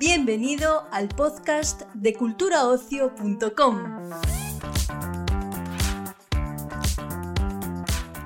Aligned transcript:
Bienvenido 0.00 0.86
al 0.92 1.08
podcast 1.08 1.82
de 1.92 2.14
culturaocio.com. 2.14 4.10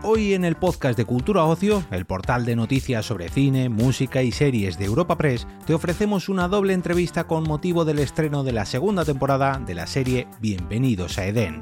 Hoy 0.04 0.34
en 0.34 0.44
el 0.44 0.54
podcast 0.54 0.96
de 0.96 1.04
Cultura 1.04 1.42
Ocio, 1.42 1.82
el 1.90 2.04
portal 2.04 2.44
de 2.44 2.54
noticias 2.54 3.04
sobre 3.04 3.28
cine, 3.28 3.70
música 3.70 4.22
y 4.22 4.30
series 4.30 4.78
de 4.78 4.84
Europa 4.84 5.18
Press, 5.18 5.48
te 5.66 5.74
ofrecemos 5.74 6.28
una 6.28 6.46
doble 6.46 6.74
entrevista 6.74 7.24
con 7.24 7.42
motivo 7.42 7.84
del 7.84 7.98
estreno 7.98 8.44
de 8.44 8.52
la 8.52 8.66
segunda 8.66 9.04
temporada 9.04 9.58
de 9.58 9.74
la 9.74 9.88
serie 9.88 10.28
Bienvenidos 10.38 11.18
a 11.18 11.26
Edén. 11.26 11.60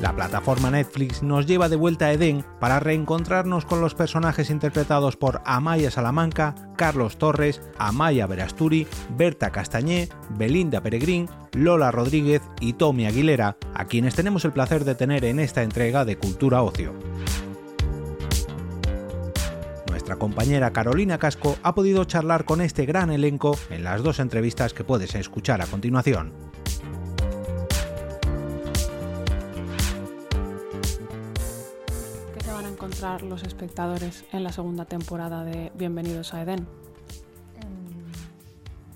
La 0.00 0.14
plataforma 0.14 0.70
Netflix 0.70 1.24
nos 1.24 1.46
lleva 1.46 1.68
de 1.68 1.74
vuelta 1.74 2.06
a 2.06 2.12
Edén 2.12 2.44
para 2.60 2.78
reencontrarnos 2.78 3.64
con 3.64 3.80
los 3.80 3.96
personajes 3.96 4.48
interpretados 4.48 5.16
por 5.16 5.42
Amaya 5.44 5.90
Salamanca, 5.90 6.54
Carlos 6.76 7.18
Torres, 7.18 7.60
Amaya 7.78 8.28
Verasturi, 8.28 8.86
Berta 9.16 9.50
Castañé, 9.50 10.08
Belinda 10.30 10.80
Peregrín, 10.80 11.28
Lola 11.52 11.90
Rodríguez 11.90 12.42
y 12.60 12.74
Tommy 12.74 13.06
Aguilera, 13.06 13.56
a 13.74 13.86
quienes 13.86 14.14
tenemos 14.14 14.44
el 14.44 14.52
placer 14.52 14.84
de 14.84 14.94
tener 14.94 15.24
en 15.24 15.40
esta 15.40 15.64
entrega 15.64 16.04
de 16.04 16.16
Cultura 16.16 16.62
Ocio. 16.62 16.94
Nuestra 19.90 20.14
compañera 20.14 20.72
Carolina 20.72 21.18
Casco 21.18 21.56
ha 21.64 21.74
podido 21.74 22.04
charlar 22.04 22.44
con 22.44 22.60
este 22.60 22.86
gran 22.86 23.10
elenco 23.10 23.58
en 23.68 23.82
las 23.82 24.04
dos 24.04 24.20
entrevistas 24.20 24.74
que 24.74 24.84
puedes 24.84 25.16
escuchar 25.16 25.60
a 25.60 25.66
continuación. 25.66 26.47
Los 33.00 33.44
espectadores 33.44 34.24
en 34.32 34.42
la 34.42 34.50
segunda 34.50 34.84
temporada 34.84 35.44
de 35.44 35.70
Bienvenidos 35.74 36.34
a 36.34 36.42
Edén? 36.42 36.66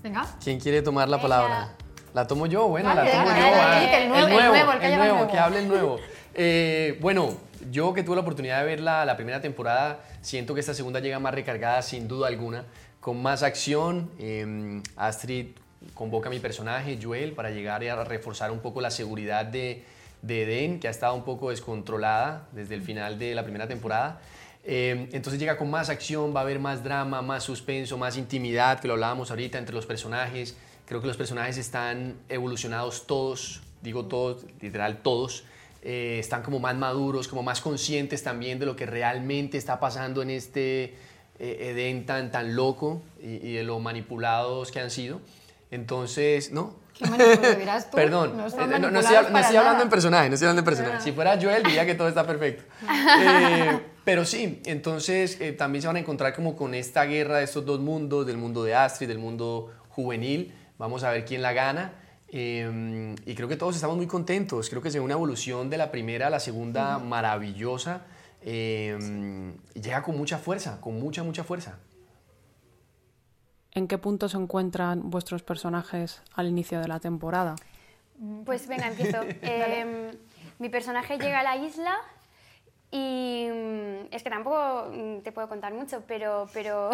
Venga. 0.01 0.25
¿Quién 0.43 0.59
quiere 0.59 0.81
tomar 0.81 1.07
la 1.07 1.21
palabra? 1.21 1.75
¿La 2.13 2.27
tomo 2.27 2.45
yo? 2.47 2.67
Bueno, 2.67 2.93
la 2.93 3.09
tomo 3.09 3.27
yo. 3.27 3.31
el, 3.31 4.09
nuevo, 4.09 4.27
el, 4.27 4.49
nuevo, 4.51 4.71
el, 4.73 4.79
que, 4.79 4.97
nuevo, 4.97 5.27
que 5.27 5.39
hable 5.39 5.59
el 5.59 5.67
nuevo. 5.69 5.99
Eh, 6.33 6.97
bueno, 6.99 7.37
yo 7.71 7.93
que 7.93 8.03
tuve 8.03 8.15
la 8.15 8.23
oportunidad 8.23 8.59
de 8.59 8.65
ver 8.65 8.81
la, 8.81 9.05
la, 9.05 9.15
primera 9.15 9.39
temporada, 9.39 10.01
siento 10.21 10.53
que 10.53 10.59
esta 10.59 10.73
segunda 10.73 10.99
llega 10.99 11.19
más 11.19 11.33
recargada 11.33 11.81
sin 11.81 12.09
duda 12.09 12.27
alguna, 12.27 12.65
con 12.99 13.21
más 13.21 13.41
acción. 13.41 14.11
Eh, 14.19 14.81
Astrid 14.97 15.47
convoca 15.93 16.27
a 16.27 16.31
mi 16.31 16.39
personaje, 16.39 16.99
Joel, 17.01 17.31
para 17.31 17.51
llegar 17.51 17.81
a 17.85 18.03
reforzar 18.03 18.51
un 18.51 18.59
poco 18.59 18.81
la 18.81 18.91
seguridad 18.91 19.45
de, 19.45 19.85
de 20.23 20.43
Eden, 20.43 20.79
que 20.79 20.87
ha 20.87 20.91
estado 20.91 21.13
un 21.13 21.23
poco 21.23 21.51
descontrolada 21.51 22.47
desde 22.53 22.73
el 22.73 22.81
final 22.81 23.19
de 23.19 23.35
la 23.35 23.43
primera 23.43 23.67
temporada. 23.67 24.21
Eh, 24.63 25.09
entonces 25.11 25.39
llega 25.39 25.57
con 25.57 25.69
más 25.69 25.89
acción, 25.89 26.33
va 26.33 26.39
a 26.39 26.43
haber 26.43 26.59
más 26.59 26.83
drama, 26.83 27.21
más 27.21 27.43
suspenso, 27.43 27.97
más 27.97 28.17
intimidad, 28.17 28.79
que 28.79 28.87
lo 28.87 28.93
hablábamos 28.93 29.29
ahorita 29.29 29.57
entre 29.57 29.75
los 29.75 29.85
personajes. 29.85 30.55
Creo 30.85 31.01
que 31.01 31.07
los 31.07 31.17
personajes 31.17 31.57
están 31.57 32.15
evolucionados 32.29 33.05
todos, 33.05 33.61
digo 33.81 34.05
todos, 34.05 34.45
literal 34.61 35.01
todos. 35.03 35.43
Eh, 35.81 36.17
están 36.19 36.41
como 36.41 36.59
más 36.59 36.77
maduros, 36.77 37.27
como 37.27 37.43
más 37.43 37.59
conscientes 37.59 38.23
también 38.23 38.57
de 38.57 38.65
lo 38.65 38.77
que 38.77 38.85
realmente 38.85 39.57
está 39.57 39.81
pasando 39.81 40.21
en 40.21 40.29
este 40.29 40.95
eh, 41.39 41.71
Eden 41.71 42.05
tan, 42.05 42.31
tan 42.31 42.55
loco 42.55 43.01
y, 43.21 43.45
y 43.45 43.53
de 43.55 43.63
lo 43.63 43.79
manipulados 43.79 44.71
que 44.71 44.79
han 44.79 44.89
sido. 44.89 45.19
Entonces, 45.69 46.53
no, 46.53 46.81
¿Qué 46.93 47.05
manipulo 47.09 47.55
dirás 47.55 47.89
tú? 47.89 47.97
Perdón, 47.97 48.37
no, 48.37 48.47
eh, 48.47 48.79
no, 48.79 48.91
no, 48.91 48.99
estoy, 48.99 49.15
hablando 49.55 49.83
en 49.83 49.89
personaje, 49.89 50.29
no 50.29 50.35
estoy 50.35 50.47
hablando 50.47 50.59
en 50.59 50.65
personaje. 50.65 51.03
Si 51.03 51.11
fuera 51.11 51.39
Joel 51.41 51.63
diría 51.63 51.85
que 51.85 51.95
todo 51.95 52.07
está 52.07 52.25
perfecto. 52.25 52.63
Eh, 53.25 53.79
pero 54.03 54.25
sí, 54.25 54.61
entonces 54.65 55.39
eh, 55.39 55.53
también 55.53 55.81
se 55.81 55.87
van 55.87 55.95
a 55.95 55.99
encontrar 55.99 56.35
como 56.35 56.55
con 56.55 56.73
esta 56.73 57.05
guerra 57.05 57.37
de 57.37 57.45
estos 57.45 57.65
dos 57.65 57.79
mundos, 57.79 58.25
del 58.25 58.37
mundo 58.37 58.63
de 58.63 58.75
Astrid, 58.75 59.07
del 59.07 59.19
mundo 59.19 59.71
juvenil. 59.89 60.53
Vamos 60.77 61.03
a 61.03 61.11
ver 61.11 61.25
quién 61.25 61.41
la 61.41 61.53
gana. 61.53 61.93
y 62.29 63.35
creo 63.35 63.47
que 63.47 63.55
todos 63.55 63.75
estamos 63.75 63.95
muy 63.95 64.07
contentos. 64.07 64.69
Creo 64.69 64.81
que 64.81 64.89
es 64.89 64.95
una 64.95 65.13
evolución 65.13 65.69
de 65.69 65.77
la 65.77 65.91
primera 65.91 66.27
a 66.27 66.29
la 66.29 66.39
segunda 66.39 66.99
maravillosa. 66.99 68.01
llega 68.43 70.03
con 70.03 70.17
mucha 70.17 70.37
fuerza, 70.37 70.81
con 70.81 70.99
mucha, 70.99 71.23
mucha 71.23 71.43
fuerza. 71.43 71.77
¿En 73.75 73.87
qué 73.87 73.97
punto 73.97 74.29
se 74.29 74.37
encuentran 74.37 75.09
vuestros 75.09 75.41
personajes 75.41 76.21
al 76.35 76.47
inicio 76.47 76.79
de 76.79 76.87
la 76.87 76.99
temporada? 76.99 77.55
Pues 78.45 78.67
venga, 78.67 78.87
empiezo. 78.87 79.21
Em, 79.41 80.11
mi 80.59 80.69
personaje 80.69 81.17
llega 81.17 81.39
a 81.39 81.43
la 81.43 81.57
isla 81.57 81.95
y 82.91 83.47
mm, 83.51 84.13
es 84.13 84.21
que 84.21 84.29
tampoco 84.29 84.89
mm, 84.91 85.19
te 85.21 85.31
puedo 85.31 85.49
contar 85.49 85.73
mucho, 85.73 86.03
pero, 86.07 86.47
pero 86.53 86.91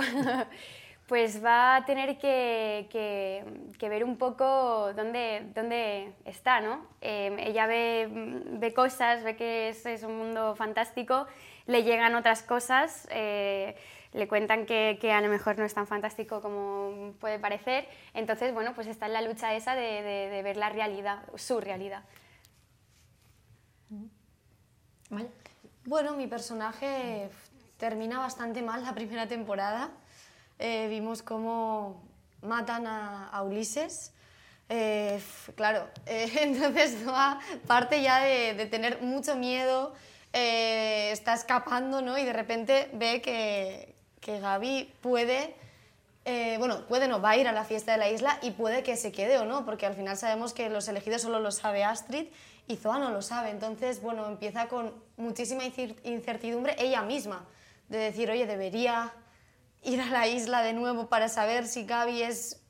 pues 1.07 1.43
va 1.43 1.75
a 1.75 1.85
tener 1.85 2.17
que, 2.17 2.87
que, 2.89 3.89
ver 3.89 4.05
un 4.05 4.15
poco 4.15 4.93
dónde, 4.93 5.51
dónde 5.53 6.13
está, 6.23 6.61
¿no? 6.61 6.85
Em, 7.01 7.37
ella 7.39 7.67
ve, 7.67 8.07
ve, 8.09 8.73
cosas, 8.73 9.23
ve 9.23 9.35
que 9.35 9.69
es, 9.69 9.85
es, 9.85 10.03
un 10.03 10.17
mundo 10.17 10.55
fantástico, 10.55 11.27
le 11.65 11.83
llegan 11.83 12.15
otras 12.15 12.41
cosas. 12.41 13.05
Eh, 13.11 13.75
le 14.13 14.27
cuentan 14.27 14.65
que, 14.65 14.97
a 15.13 15.21
lo 15.21 15.29
mejor 15.29 15.57
no 15.57 15.65
es 15.65 15.73
tan 15.73 15.87
fantástico 15.87 16.41
como 16.41 17.13
puede 17.19 17.37
parecer. 17.39 17.87
Entonces, 18.13 18.53
bueno, 18.53 18.73
pues 18.73 18.87
está 18.87 19.05
en 19.05 19.13
la 19.13 19.21
lucha 19.21 19.53
esa 19.53 19.75
de, 19.75 20.41
ver 20.43 20.57
la 20.57 20.69
realidad, 20.69 21.23
su 21.35 21.59
realidad. 21.59 22.03
Bueno, 25.85 26.15
mi 26.15 26.27
personaje 26.27 27.29
termina 27.77 28.19
bastante 28.19 28.61
mal 28.61 28.83
la 28.83 28.93
primera 28.93 29.27
temporada. 29.27 29.91
Eh, 30.59 30.87
vimos 30.89 31.21
cómo 31.21 32.03
matan 32.41 32.85
a, 32.85 33.41
Ulises. 33.43 34.11
Eh, 34.67 35.21
claro, 35.55 35.87
eh, 36.05 36.31
entonces 36.41 36.97
parte 37.67 38.01
ya 38.01 38.19
de, 38.19 38.65
tener 38.65 39.01
mucho 39.01 39.35
miedo, 39.35 39.93
está 40.31 41.33
escapando 41.33 42.01
¿no? 42.01 42.17
y 42.17 42.23
de 42.23 42.33
repente 42.33 42.89
ve 42.93 43.19
que, 43.21 43.95
que 44.21 44.39
Gaby 44.39 44.93
puede, 45.01 45.55
eh, 46.25 46.57
bueno, 46.59 46.85
puede 46.87 47.07
no, 47.07 47.21
va 47.21 47.31
a 47.31 47.37
ir 47.37 47.47
a 47.47 47.51
la 47.51 47.63
fiesta 47.63 47.93
de 47.93 47.97
la 47.97 48.09
isla 48.09 48.37
y 48.41 48.51
puede 48.51 48.83
que 48.83 48.97
se 48.97 49.11
quede 49.11 49.37
o 49.37 49.45
no, 49.45 49.65
porque 49.65 49.85
al 49.85 49.95
final 49.95 50.17
sabemos 50.17 50.53
que 50.53 50.69
los 50.69 50.87
elegidos 50.87 51.21
solo 51.21 51.39
lo 51.39 51.51
sabe 51.51 51.83
Astrid 51.83 52.27
y 52.67 52.75
Zoa 52.75 52.99
no 52.99 53.11
lo 53.11 53.21
sabe. 53.21 53.49
Entonces, 53.49 54.01
bueno, 54.01 54.27
empieza 54.27 54.67
con 54.67 54.93
muchísima 55.17 55.63
incertidumbre 56.03 56.75
ella 56.77 57.01
misma, 57.01 57.45
de 57.89 57.97
decir, 57.97 58.29
oye, 58.29 58.45
debería 58.45 59.13
ir 59.83 60.01
a 60.01 60.07
la 60.07 60.27
isla 60.27 60.61
de 60.61 60.73
nuevo 60.73 61.07
para 61.07 61.29
saber 61.29 61.67
si 61.67 61.85
Gaby 61.85 62.21
es 62.21 62.61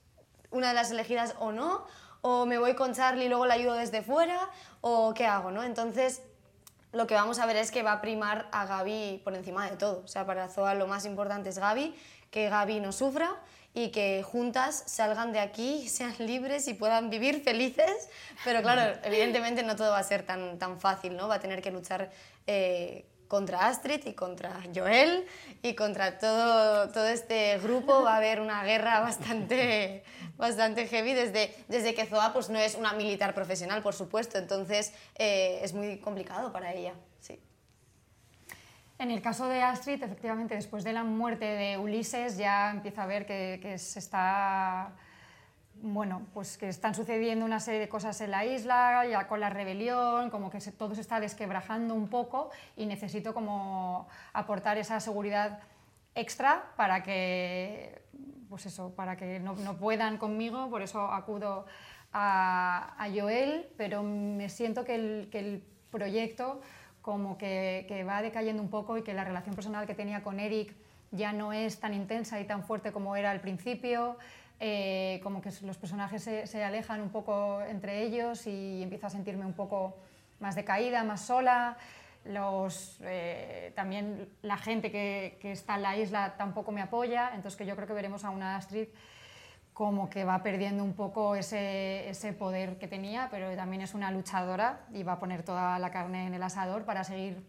una 0.52 0.70
de 0.70 0.74
las 0.74 0.92
elegidas 0.92 1.36
o 1.40 1.52
no, 1.52 1.86
o 2.22 2.46
me 2.46 2.58
voy 2.58 2.76
con 2.76 2.94
Charlie 2.94 3.26
y 3.26 3.30
luego 3.30 3.46
la 3.46 3.56
ayudo 3.56 3.74
desde 3.74 4.02
fuera, 4.02 4.50
o 4.82 5.14
qué 5.14 5.26
hago, 5.26 5.52
¿no? 5.52 5.64
Entonces, 5.64 6.22
lo 6.92 7.08
que 7.08 7.14
vamos 7.14 7.40
a 7.40 7.46
ver 7.46 7.58
es 7.58 7.72
que 7.72 7.84
va 7.84 7.94
a 7.94 8.02
primar 8.02 8.48
a 8.52 8.66
Gaby 8.66 9.22
por 9.24 9.36
encima 9.36 9.70
de 9.70 9.78
todo. 9.78 10.02
O 10.04 10.08
sea, 10.08 10.26
para 10.26 10.50
Zoa 10.50 10.74
lo 10.74 10.88
más 10.88 11.06
importante 11.06 11.50
es 11.50 11.60
Gaby, 11.60 11.96
que 12.32 12.50
Gaby 12.50 12.80
no 12.80 12.92
sufra 12.92 13.36
y 13.74 13.90
que 13.90 14.24
juntas 14.24 14.84
salgan 14.88 15.32
de 15.32 15.40
aquí, 15.40 15.88
sean 15.90 16.16
libres 16.20 16.68
y 16.68 16.74
puedan 16.74 17.10
vivir 17.10 17.44
felices. 17.44 18.10
Pero 18.44 18.62
claro, 18.62 19.00
evidentemente 19.04 19.64
no 19.64 19.76
todo 19.76 19.92
va 19.92 20.00
a 20.00 20.04
ser 20.04 20.24
tan, 20.24 20.58
tan 20.58 20.80
fácil, 20.80 21.16
¿no? 21.16 21.28
Va 21.28 21.36
a 21.36 21.40
tener 21.40 21.62
que 21.62 21.72
luchar 21.72 22.12
eh, 22.48 23.06
contra 23.30 23.68
Astrid 23.68 24.06
y 24.08 24.14
contra 24.14 24.60
Joel 24.76 25.26
y 25.62 25.76
contra 25.76 26.18
todo, 26.18 26.90
todo 26.90 27.08
este 27.08 27.60
grupo. 27.60 28.02
Va 28.02 28.16
a 28.16 28.18
haber 28.18 28.42
una 28.42 28.64
guerra 28.64 29.00
bastante, 29.00 30.04
bastante 30.38 30.88
heavy 30.88 31.14
desde, 31.14 31.56
desde 31.70 31.94
que 31.94 32.06
Zoa 32.06 32.34
pues, 32.34 32.50
no 32.50 32.60
es 32.60 32.76
una 32.76 32.92
militar 32.94 33.34
profesional, 33.34 33.82
por 33.84 33.94
supuesto. 33.94 34.40
Entonces 34.40 34.94
eh, 35.16 35.60
es 35.62 35.74
muy 35.74 36.00
complicado 36.00 36.52
para 36.52 36.74
ella. 36.74 36.96
Sí. 37.22 37.40
En 38.98 39.12
el 39.12 39.22
caso 39.22 39.48
de 39.48 39.62
Astrid, 39.62 40.04
efectivamente, 40.04 40.56
después 40.56 40.84
de 40.84 40.92
la 40.92 41.04
muerte 41.04 41.46
de 41.46 41.78
Ulises 41.78 42.36
ya 42.36 42.72
empieza 42.72 43.04
a 43.04 43.06
ver 43.06 43.28
que, 43.28 43.60
que 43.62 43.78
se 43.78 44.00
está 44.00 44.96
bueno, 45.82 46.24
pues 46.34 46.58
que 46.58 46.70
están 46.70 46.94
sucediendo 46.94 47.46
una 47.46 47.60
serie 47.60 47.80
de 47.80 47.90
cosas 47.90 48.20
en 48.22 48.32
la 48.32 48.46
isla, 48.46 49.06
ya 49.06 49.28
con 49.28 49.40
la 49.40 49.50
rebelión, 49.50 50.30
como 50.30 50.50
que 50.50 50.60
todo 50.72 50.96
se 50.96 51.02
está 51.02 51.20
desquebrajando 51.20 51.94
un 51.94 52.08
poco 52.08 52.50
y 52.76 52.86
necesito 52.86 53.34
como 53.34 54.08
aportar 54.34 54.78
esa 54.78 55.00
seguridad 55.00 55.60
extra 56.16 56.74
para 56.76 57.04
que, 57.04 58.02
pues 58.50 58.66
eso, 58.66 58.94
para 58.96 59.16
que 59.16 59.40
no, 59.40 59.56
puedan 59.78 60.18
conmigo, 60.18 60.70
por 60.70 60.82
eso 60.82 61.02
acudo 61.02 61.66
a, 62.12 63.08
Joel, 63.14 63.68
pero 63.78 64.04
me 64.04 64.50
siento 64.50 64.84
que 64.84 64.96
el, 64.96 65.64
proyecto 65.92 66.62
como 67.02 67.36
que 67.40 68.06
va 68.08 68.22
decayendo 68.22 68.62
un 68.62 68.70
poco 68.70 68.98
y 68.98 69.02
que 69.02 69.16
la 69.16 69.24
relación 69.24 69.56
personal 69.56 69.88
que 69.88 69.96
tenía 69.96 70.22
con 70.22 70.40
Eric 70.40 70.76
ya 71.12 71.34
no 71.34 71.54
es 71.54 71.80
tan 71.80 71.94
intensa 71.94 72.40
y 72.40 72.46
tan 72.46 72.64
fuerte 72.64 72.92
como 72.92 73.16
era 73.16 73.32
al 73.32 73.42
principio. 73.42 74.18
Eh, 74.62 75.22
como 75.24 75.42
que 75.42 75.52
los 75.62 75.78
personajes 75.78 76.22
se, 76.24 76.64
alejan 76.64 77.02
un 77.02 77.10
poco 77.10 77.62
entre 77.62 78.04
ellos 78.04 78.46
y 78.46 78.84
empiezo 78.84 79.08
a 79.08 79.10
sentirme 79.10 79.46
un 79.46 79.54
poco 79.54 79.98
más 80.40 80.56
decaída, 80.56 81.04
más 81.04 81.22
sola. 81.22 81.78
Los, 82.26 83.00
eh, 83.02 83.72
también 83.76 84.28
la 84.42 84.58
gente 84.58 84.92
que, 84.92 85.38
que, 85.42 85.54
está 85.54 85.76
en 85.76 85.84
la 85.84 85.96
isla 85.96 86.36
tampoco 86.38 86.74
me 86.74 86.82
apoya, 86.82 87.32
entonces 87.34 87.58
que 87.58 87.66
yo 87.66 87.76
creo 87.76 87.88
que 87.88 87.94
veremos 87.94 88.26
a 88.26 88.30
una 88.30 88.58
Astrid 88.58 88.90
como 89.80 90.10
que 90.10 90.26
va 90.26 90.44
perdiendo 90.44 90.84
un 90.84 90.94
poco 90.94 91.38
ese, 91.38 92.10
ese, 92.10 92.34
poder 92.34 92.78
que 92.80 92.90
tenía, 92.90 93.30
pero 93.32 93.56
también 93.56 93.82
es 93.82 93.94
una 93.94 94.12
luchadora 94.12 94.82
y 94.92 95.04
va 95.04 95.14
a 95.14 95.20
poner 95.20 95.44
toda 95.44 95.80
la 95.80 95.90
carne 95.90 96.28
en 96.28 96.34
el 96.34 96.44
asador 96.44 96.84
para 96.84 97.06
seguir 97.06 97.42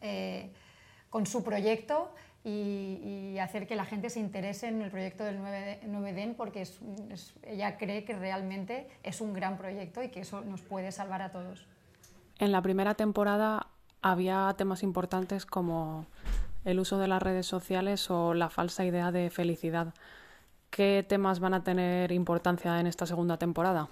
eh, 0.00 0.50
con 1.10 1.26
su 1.26 1.44
proyecto 1.44 2.14
y, 2.44 3.38
hacer 3.38 3.66
que 3.66 3.74
la 3.74 3.84
gente 3.84 4.10
se 4.10 4.20
interese 4.20 4.68
en 4.68 4.82
el 4.82 4.90
proyecto 4.90 5.24
del 5.24 5.38
9, 5.40 6.12
den 6.12 6.34
porque 6.34 6.66
ella 7.42 7.78
cree 7.78 8.04
que 8.04 8.14
realmente 8.14 8.86
es 9.02 9.20
un 9.20 9.32
gran 9.32 9.56
proyecto 9.56 10.02
y 10.02 10.08
que 10.10 10.20
eso 10.20 10.42
nos 10.42 10.60
puede 10.60 10.92
salvar 10.92 11.22
a 11.22 11.32
todos. 11.32 11.66
En 12.38 12.52
la 12.52 12.60
primera 12.60 12.94
temporada 12.94 13.66
había 14.02 14.54
temas 14.56 14.82
importantes 14.82 15.46
como 15.46 16.06
el 16.64 16.78
uso 16.80 16.98
de 16.98 17.08
las 17.08 17.22
redes 17.22 17.46
sociales 17.46 18.10
o 18.10 18.34
la 18.34 18.50
falsa 18.50 18.84
idea 18.84 19.10
de 19.10 19.30
felicidad. 19.30 19.94
¿Qué 20.70 21.04
temas 21.06 21.40
van 21.40 21.54
a 21.54 21.64
tener 21.64 22.12
importancia 22.12 22.78
en 22.78 22.86
esta 22.86 23.06
segunda 23.06 23.38
temporada? 23.38 23.88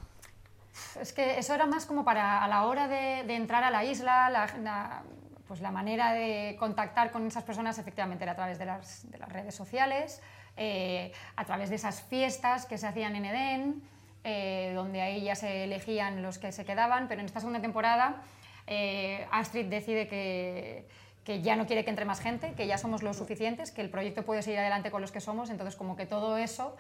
Es 1.01 1.13
que 1.13 1.39
eso 1.39 1.55
era 1.55 1.67
más 1.67 1.87
como 1.87 2.05
para 2.05 2.45
a 2.45 2.49
la 2.49 2.65
hora 2.65 2.87
de, 2.89 3.21
entrar 3.35 3.65
a 3.65 3.71
la 3.71 3.85
isla, 3.85 4.31
la, 4.31 5.03
pues 5.49 5.61
la 5.61 5.71
manera 5.71 6.13
de 6.13 6.57
contactar 6.59 7.11
con 7.11 7.27
esas 7.27 7.43
personas 7.43 7.79
efectivamente 7.79 8.23
era 8.25 8.33
a 8.33 8.37
través 8.37 8.59
de 8.59 8.67
las, 8.67 9.07
redes 9.29 9.55
sociales, 9.55 10.21
eh, 10.59 11.11
a 11.37 11.45
través 11.47 11.71
de 11.71 11.77
esas 11.77 12.03
fiestas 12.03 12.67
que 12.67 12.77
se 12.77 12.87
hacían 12.87 13.17
en 13.17 13.25
Edén, 13.25 13.83
eh, 14.25 14.73
donde 14.75 15.01
ahí 15.01 15.23
ya 15.23 15.35
se 15.35 15.65
elegían 15.65 16.23
los 16.23 16.39
que 16.39 16.53
se 16.53 16.67
quedaban, 16.67 17.09
pero 17.09 17.21
en 17.21 17.27
esta 17.27 17.41
segunda 17.41 17.63
temporada 17.63 18.23
eh, 18.67 19.27
Astrid 19.33 19.67
decide 19.67 20.07
que 20.07 20.87
que 21.25 21.43
ya 21.43 21.57
no 21.57 21.67
quiere 21.67 21.85
que 21.85 21.91
entre 21.91 22.07
más 22.07 22.21
gente, 22.21 22.55
que 22.55 22.67
ya 22.67 22.79
somos 22.79 23.03
lo 23.03 23.13
suficientes, 23.13 23.71
que 23.71 23.83
el 23.83 23.91
proyecto 23.91 24.23
puede 24.25 24.41
seguir 24.41 24.61
adelante 24.61 24.91
con 24.91 25.03
los 25.03 25.13
que 25.13 25.21
somos, 25.21 25.51
entonces 25.51 25.77
como 25.77 25.95
que 25.95 26.07
todo 26.07 26.39
eso 26.39 26.75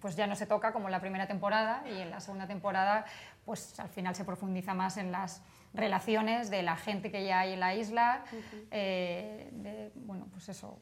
pues 0.00 0.14
ya 0.14 0.28
no 0.28 0.36
se 0.36 0.46
toca 0.46 0.72
como 0.72 0.86
en 0.86 0.92
la 0.92 1.00
primera 1.00 1.26
temporada 1.26 1.82
y 1.90 2.00
en 2.00 2.12
la 2.12 2.20
segunda 2.20 2.46
temporada 2.46 3.04
pues 3.44 3.80
al 3.80 3.88
final 3.88 4.14
se 4.14 4.24
profundiza 4.24 4.74
más 4.74 4.96
en 4.96 5.10
las 5.10 5.42
relaciones 5.74 6.50
de 6.50 6.62
la 6.62 6.76
gente 6.76 7.10
que 7.10 7.24
ya 7.24 7.40
hay 7.40 7.52
en 7.52 7.60
la 7.60 7.74
isla, 7.74 8.24
eh, 8.70 9.90
bueno 9.94 10.26
pues 10.32 10.48
eso, 10.48 10.78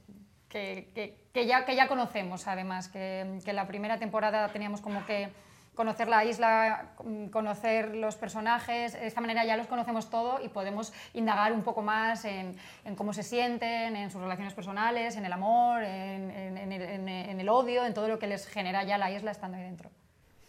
que, 0.49 1.17
que, 1.33 1.47
ya, 1.47 1.65
que 1.65 1.77
ya 1.77 1.89
conocemos 1.89 2.47
además, 2.47 2.89
que, 2.89 3.41
que 3.45 3.51
en 3.51 3.57
la 3.57 3.67
primera 3.67 3.99
temporada 3.99 4.49
teníamos 4.49 4.81
como 4.81 5.05
que 5.07 5.31
conocer 5.77 6.09
la 6.09 6.25
isla, 6.25 6.89
mm, 7.05 7.27
conocer 7.27 7.95
los 7.95 8.17
personajes, 8.17 8.95
de 8.95 9.07
esta 9.07 9.21
manera 9.21 9.45
ya 9.45 9.57
los 9.57 9.69
conocemos 9.69 10.11
todo 10.11 10.41
y 10.43 10.49
podemos 10.49 10.93
indagar 11.13 11.53
un 11.53 11.63
poco 11.63 11.83
más 11.83 12.25
en, 12.25 12.57
cómo 12.97 13.13
se 13.13 13.23
sienten, 13.23 13.95
en 13.95 14.11
sus 14.11 14.21
relaciones 14.21 14.55
personales, 14.55 15.17
en 15.17 15.27
el 15.27 15.33
amor, 15.33 15.83
en, 15.85 16.31
en, 16.31 17.41
el, 17.41 17.49
odio, 17.49 17.85
en 17.85 17.95
todo 17.95 18.09
lo 18.09 18.19
que 18.19 18.27
les 18.27 18.49
genera 18.49 18.83
ya 18.83 18.99
la 18.99 19.13
isla 19.13 19.31
estando 19.31 19.59
ahí 19.59 19.65
dentro. 19.65 19.91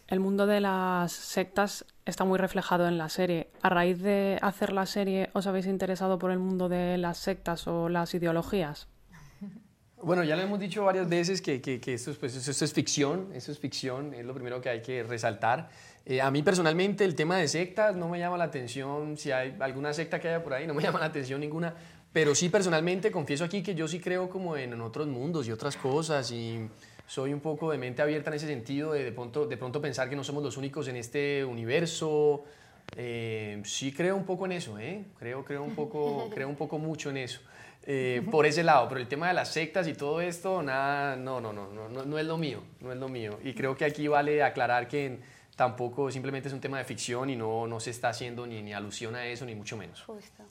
El 0.08 0.20
mundo 0.20 0.46
de 0.46 0.60
las 0.60 1.12
sectas 1.12 1.84
está 2.06 2.24
muy 2.24 2.38
reflejado 2.38 2.88
en 2.88 2.96
la 2.96 3.10
serie. 3.10 3.50
¿A 3.60 3.68
raíz 3.68 4.00
de 4.00 4.38
hacer 4.40 4.72
la 4.72 4.86
serie 4.86 5.28
os 5.34 5.46
habéis 5.46 5.66
interesado 5.66 6.18
por 6.18 6.30
el 6.30 6.38
mundo 6.38 6.70
de 6.70 6.96
las 6.96 7.18
sectas 7.18 7.68
o 7.68 7.90
las 7.90 8.14
ideologías? 8.14 8.88
Bueno, 10.00 10.22
ya 10.22 10.36
lo 10.36 10.42
hemos 10.42 10.60
dicho 10.60 10.84
varias 10.84 11.08
veces 11.08 11.42
que, 11.42 11.60
que, 11.60 11.78
pues, 12.20 12.48
esto, 12.48 12.64
es 12.64 12.72
ficción, 12.72 13.30
esto 13.34 13.50
es 13.50 13.58
ficción, 13.58 14.14
es 14.14 14.24
lo 14.24 14.32
primero 14.32 14.60
que 14.60 14.68
hay 14.68 14.80
que 14.80 15.02
resaltar. 15.02 15.68
Eh, 16.06 16.20
a 16.20 16.30
mí 16.30 16.42
personalmente 16.42 17.04
el 17.04 17.14
tema 17.14 17.36
de 17.36 17.48
sectas 17.48 17.96
no 17.96 18.08
me 18.08 18.18
llama 18.18 18.38
la 18.38 18.44
atención, 18.44 19.16
si 19.16 19.32
hay 19.32 19.56
alguna 19.58 19.92
secta 19.92 20.20
que 20.20 20.28
haya 20.28 20.42
por 20.42 20.54
ahí, 20.54 20.66
no 20.66 20.72
me 20.72 20.82
llama 20.84 21.00
la 21.00 21.06
atención 21.06 21.40
ninguna, 21.40 21.74
pero 22.12 22.34
sí 22.34 22.48
personalmente 22.48 23.10
confieso 23.10 23.44
aquí 23.44 23.62
que 23.62 23.74
yo 23.74 23.88
sí 23.88 23.98
creo 23.98 24.30
como 24.30 24.56
en, 24.56 24.80
otros 24.80 25.08
mundos 25.08 25.48
y 25.48 25.52
otras 25.52 25.76
cosas 25.76 26.30
y 26.30 26.68
soy 27.08 27.32
un 27.32 27.40
poco 27.40 27.72
de 27.72 27.78
mente 27.78 28.02
abierta 28.02 28.28
en 28.30 28.36
ese 28.36 28.46
sentido, 28.46 28.92
de, 28.92 29.02
de, 29.02 29.12
pronto, 29.12 29.46
de 29.46 29.56
pronto 29.56 29.80
pensar 29.80 30.10
que 30.10 30.14
no 30.14 30.22
somos 30.22 30.42
los 30.42 30.58
únicos 30.58 30.86
en 30.88 30.96
este 30.96 31.42
universo. 31.42 32.44
Eh, 32.96 33.60
sí 33.64 33.92
creo 33.92 34.14
un 34.14 34.24
poco 34.24 34.44
en 34.44 34.52
eso, 34.52 34.78
¿eh? 34.78 35.04
creo, 35.18 35.44
creo, 35.44 35.62
un 35.62 35.74
poco, 35.74 36.28
creo 36.34 36.48
un 36.48 36.56
poco 36.56 36.78
mucho 36.78 37.08
en 37.08 37.16
eso. 37.16 37.40
Eh, 37.84 38.22
por 38.30 38.44
ese 38.44 38.62
lado, 38.62 38.86
pero 38.88 39.00
el 39.00 39.08
tema 39.08 39.28
de 39.28 39.34
las 39.34 39.48
sectas 39.48 39.88
y 39.88 39.94
todo 39.94 40.20
esto, 40.20 40.62
nada, 40.62 41.16
no, 41.16 41.40
no, 41.40 41.54
no, 41.54 41.68
no, 41.70 41.88
no 41.88 42.18
es 42.18 42.26
lo 42.26 42.36
mío, 42.36 42.62
no 42.80 42.92
es 42.92 42.98
lo 42.98 43.08
mío. 43.08 43.38
Y 43.42 43.54
creo 43.54 43.74
que 43.74 43.86
aquí 43.86 44.06
vale 44.06 44.42
aclarar 44.42 44.86
que 44.86 45.18
tampoco 45.56 46.10
simplemente 46.10 46.48
es 46.48 46.54
un 46.54 46.60
tema 46.60 46.76
de 46.76 46.84
ficción 46.84 47.30
y 47.30 47.36
no, 47.36 47.66
no 47.66 47.80
se 47.80 47.90
está 47.90 48.10
haciendo 48.10 48.46
ni, 48.46 48.62
ni 48.62 48.74
alusión 48.74 49.14
a 49.14 49.26
eso, 49.26 49.46
ni 49.46 49.54
mucho 49.54 49.78
menos. 49.78 50.02
Justo. 50.02 50.44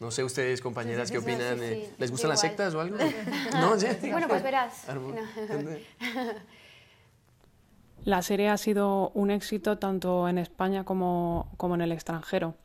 No 0.00 0.10
sé 0.10 0.24
ustedes, 0.24 0.60
compañeras, 0.60 1.10
¿qué 1.10 1.18
opinan? 1.18 1.60
¿Les 1.98 2.10
gustan 2.10 2.30
las 2.30 2.40
sectas 2.40 2.74
o 2.74 2.80
algo? 2.80 2.96
¿No? 3.52 3.76
Bueno, 4.10 4.28
pues 4.28 4.42
verás. 4.42 4.86
La 8.04 8.20
serie 8.22 8.48
ha 8.48 8.56
sido 8.56 9.10
un 9.10 9.30
éxito 9.30 9.78
tanto 9.78 10.28
en 10.28 10.38
España 10.38 10.84
como, 10.84 11.52
como 11.56 11.76
en 11.76 11.82
el 11.82 11.92
extranjero. 11.92 12.56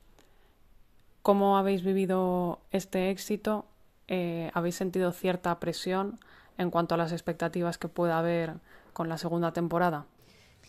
¿Cómo 1.21 1.57
habéis 1.57 1.83
vivido 1.83 2.62
este 2.71 3.12
éxito? 3.12 3.65
Eh, 4.07 4.50
¿Habéis 4.56 4.75
sentido 4.75 5.12
cierta 5.12 5.59
presión 5.59 6.19
en 6.57 6.71
cuanto 6.71 6.95
a 6.95 6.97
las 6.97 7.12
expectativas 7.12 7.77
que 7.77 7.88
pueda 7.88 8.18
haber 8.18 8.56
con 8.94 9.09
la 9.09 9.19
segunda 9.19 9.53
temporada? 9.53 10.06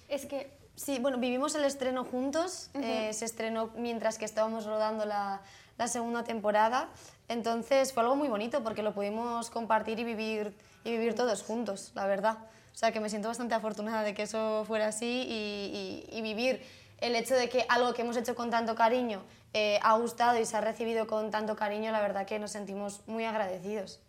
Es 0.09 0.27
que 0.27 0.53
sí, 0.75 0.99
bueno, 1.01 1.17
vivimos 1.17 1.55
el 1.55 1.65
estreno 1.65 2.05
juntos, 2.05 2.69
eh, 2.75 3.11
se 3.15 3.25
estrenó 3.25 3.71
mientras 3.77 4.19
que 4.19 4.27
estábamos 4.27 4.67
rodando 4.67 5.07
la, 5.07 5.41
la, 5.79 5.89
segunda 5.89 6.25
temporada, 6.25 6.89
entonces 7.29 7.93
fue 7.93 8.03
algo 8.03 8.17
muy 8.17 8.29
bonito 8.29 8.63
porque 8.63 8.83
lo 8.83 8.93
pudimos 8.93 9.51
compartir 9.51 9.99
y 9.99 10.05
vivir, 10.05 10.55
y 10.85 10.91
vivir 10.91 11.15
todos 11.15 11.43
juntos, 11.43 11.93
la 11.95 12.07
verdad. 12.07 12.39
O 12.73 12.79
sea 12.79 12.93
que 12.93 13.01
me 13.01 13.09
siento 13.09 13.29
bastante 13.29 13.55
afortunada 13.55 14.03
de 14.03 14.15
que 14.15 14.23
eso 14.23 14.65
fuera 14.67 14.89
así 14.89 15.27
y, 15.29 16.07
y, 16.13 16.19
y 16.19 16.23
vivir. 16.23 16.63
El 17.01 17.15
hecho 17.15 17.35
de 17.35 17.49
que 17.49 17.65
algo 17.69 17.95
que 17.95 18.03
hemos 18.03 18.17
hecho 18.17 18.35
con 18.35 18.51
tanto 18.51 18.75
cariño 18.75 19.23
eh, 19.55 19.79
ha 19.83 19.97
gustado 19.97 20.39
y 20.39 20.45
se 20.45 20.57
ha 20.57 20.61
recibido 20.61 21.07
con 21.07 21.31
tanto 21.31 21.57
cariño, 21.57 21.91
la 21.91 22.01
verdad 22.01 22.27
que 22.27 22.39
nos 22.39 22.51
sentimos 22.51 23.07
muy 23.07 23.25
agradecidos. 23.25 24.01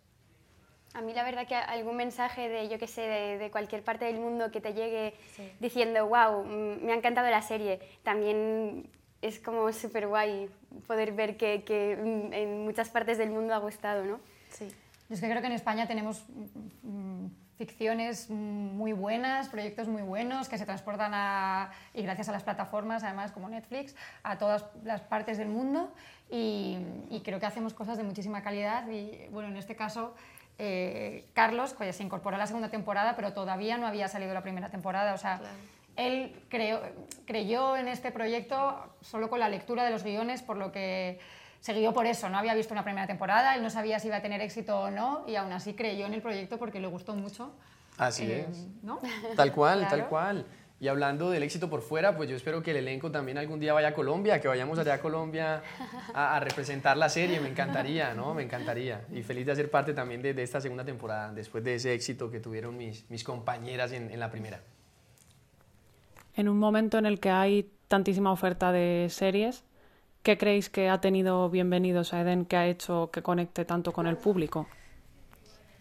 A 0.92 1.02
mí 1.02 1.14
la 1.14 1.22
verdad 1.22 1.46
que 1.46 1.54
algún 1.54 1.96
mensaje 1.96 2.48
de, 2.48 2.68
yo 2.68 2.78
que 2.78 2.88
sé, 2.88 3.02
de, 3.02 3.50
cualquier 3.50 3.82
parte 3.82 4.06
del 4.06 4.18
mundo 4.18 4.50
que 4.50 4.60
te 4.60 4.74
llegue 4.74 5.14
diciendo, 5.60 6.08
wow, 6.08 6.44
mm, 6.44 6.84
me 6.84 6.92
ha 6.92 6.96
encantado 6.96 7.30
la 7.30 7.42
serie, 7.42 7.80
también 8.02 8.90
es 9.22 9.38
como 9.38 9.72
súper 9.72 10.06
guay 10.08 10.48
poder 10.86 11.12
ver 11.12 11.36
que, 11.36 11.62
que, 11.64 11.96
mm, 11.96 12.32
en 12.32 12.64
muchas 12.64 12.88
partes 12.88 13.18
del 13.18 13.30
mundo 13.30 13.54
ha 13.54 13.58
gustado, 13.58 14.04
¿no? 14.04 14.20
Sí. 14.50 14.68
Yo 15.08 15.14
es 15.14 15.20
que 15.20 15.28
creo 15.28 15.40
que 15.40 15.48
en 15.48 15.54
España 15.54 15.86
tenemos 15.86 16.24
mm, 16.82 17.26
ficciones 17.60 18.30
muy 18.30 18.92
buenas, 18.92 19.50
proyectos 19.50 19.86
muy 19.86 20.00
buenos 20.00 20.48
que 20.48 20.56
se 20.56 20.64
transportan 20.64 21.12
a, 21.12 21.70
y 21.92 22.02
gracias 22.02 22.30
a 22.30 22.32
las 22.32 22.42
plataformas, 22.42 23.04
además 23.04 23.32
como 23.32 23.50
Netflix, 23.50 23.94
a 24.22 24.38
todas 24.38 24.64
las 24.82 25.02
partes 25.02 25.36
del 25.36 25.48
mundo 25.48 25.92
y, 26.30 26.78
creo 27.22 27.38
que 27.38 27.44
hacemos 27.44 27.74
cosas 27.74 27.98
de 27.98 28.04
muchísima 28.04 28.42
calidad 28.42 28.88
y 28.88 29.28
bueno, 29.30 29.48
en 29.48 29.58
este 29.58 29.76
caso 29.76 30.14
eh, 30.58 31.26
Carlos 31.34 31.74
pues, 31.76 31.96
se 31.96 32.02
incorporó 32.02 32.36
a 32.36 32.38
la 32.38 32.46
segunda 32.46 32.70
temporada, 32.70 33.14
pero 33.14 33.34
todavía 33.34 33.76
no 33.76 33.86
había 33.86 34.08
salido 34.08 34.32
la 34.32 34.42
primera 34.42 34.70
temporada, 34.70 35.12
o 35.12 35.18
sea, 35.18 35.40
él 36.06 36.34
creyó 36.48 37.76
en 37.76 37.88
este 37.88 38.10
proyecto 38.10 38.94
solo 39.00 39.28
con 39.28 39.40
la 39.40 39.48
lectura 39.48 39.84
de 39.84 39.90
los 39.90 40.02
guiones, 40.02 40.42
por 40.42 40.56
lo 40.56 40.72
que 40.72 41.18
se 41.60 41.92
por 41.92 42.06
eso, 42.06 42.28
no 42.30 42.38
había 42.38 42.54
visto 42.54 42.72
una 42.72 42.84
primera 42.84 43.06
temporada, 43.06 43.54
él 43.54 43.62
no 43.62 43.68
sabía 43.68 43.98
si 43.98 44.08
iba 44.08 44.16
a 44.16 44.22
tener 44.22 44.40
éxito 44.40 44.80
o 44.80 44.90
no 44.90 45.24
y 45.26 45.36
aún 45.36 45.52
así 45.52 45.74
creyó 45.74 46.06
en 46.06 46.14
el 46.14 46.22
proyecto 46.22 46.58
porque 46.58 46.80
le 46.80 46.86
gustó 46.86 47.14
mucho. 47.14 47.52
Así 47.98 48.24
eh, 48.24 48.46
es. 48.50 48.66
Tal 49.36 49.52
cual, 49.52 49.86
tal 49.88 50.08
cual. 50.08 50.46
Y 50.80 50.88
hablando 50.88 51.28
del 51.30 51.42
éxito 51.42 51.68
por 51.68 51.82
fuera, 51.82 52.16
pues 52.16 52.30
yo 52.30 52.36
espero 52.36 52.62
que 52.62 52.70
el 52.70 52.78
elenco 52.78 53.10
también 53.10 53.36
algún 53.36 53.60
día 53.60 53.74
vaya 53.74 53.88
a 53.88 53.92
Colombia, 53.92 54.40
que 54.40 54.48
vayamos 54.48 54.78
allá 54.78 54.94
a 54.94 55.00
Colombia 55.00 55.62
a, 56.14 56.40
representar 56.40 56.96
la 56.96 57.10
serie, 57.10 57.38
me 57.38 57.50
encantaría, 57.50 58.14
¿no? 58.14 58.32
Me 58.32 58.42
encantaría. 58.42 59.02
Y 59.12 59.22
feliz 59.22 59.44
de 59.44 59.52
hacer 59.52 59.70
parte 59.70 59.92
también 59.92 60.22
de, 60.22 60.42
esta 60.42 60.58
segunda 60.62 60.82
temporada, 60.82 61.34
después 61.34 61.62
de 61.62 61.74
ese 61.74 61.92
éxito 61.92 62.30
que 62.30 62.40
tuvieron 62.40 62.78
mis, 62.78 63.04
mis 63.10 63.22
compañeras 63.22 63.92
en, 63.92 64.10
en 64.10 64.18
la 64.18 64.30
primera. 64.30 64.62
En 66.40 66.48
un 66.48 66.58
momento 66.58 66.96
en 66.96 67.04
el 67.04 67.20
que 67.20 67.28
hay 67.28 67.70
tantísima 67.86 68.32
oferta 68.32 68.72
de 68.72 69.08
series, 69.10 69.62
¿Qué 70.22 70.38
creéis 70.38 70.70
que 70.70 70.88
ha 70.88 70.98
tenido 70.98 71.50
Bienvenidos 71.50 72.14
a 72.14 72.22
Eden 72.22 72.46
que 72.46 72.56
ha 72.56 72.66
hecho 72.66 73.10
que 73.12 73.22
conecte 73.22 73.66
tanto 73.66 73.92
con 73.92 74.06
el 74.06 74.16
público? 74.16 74.66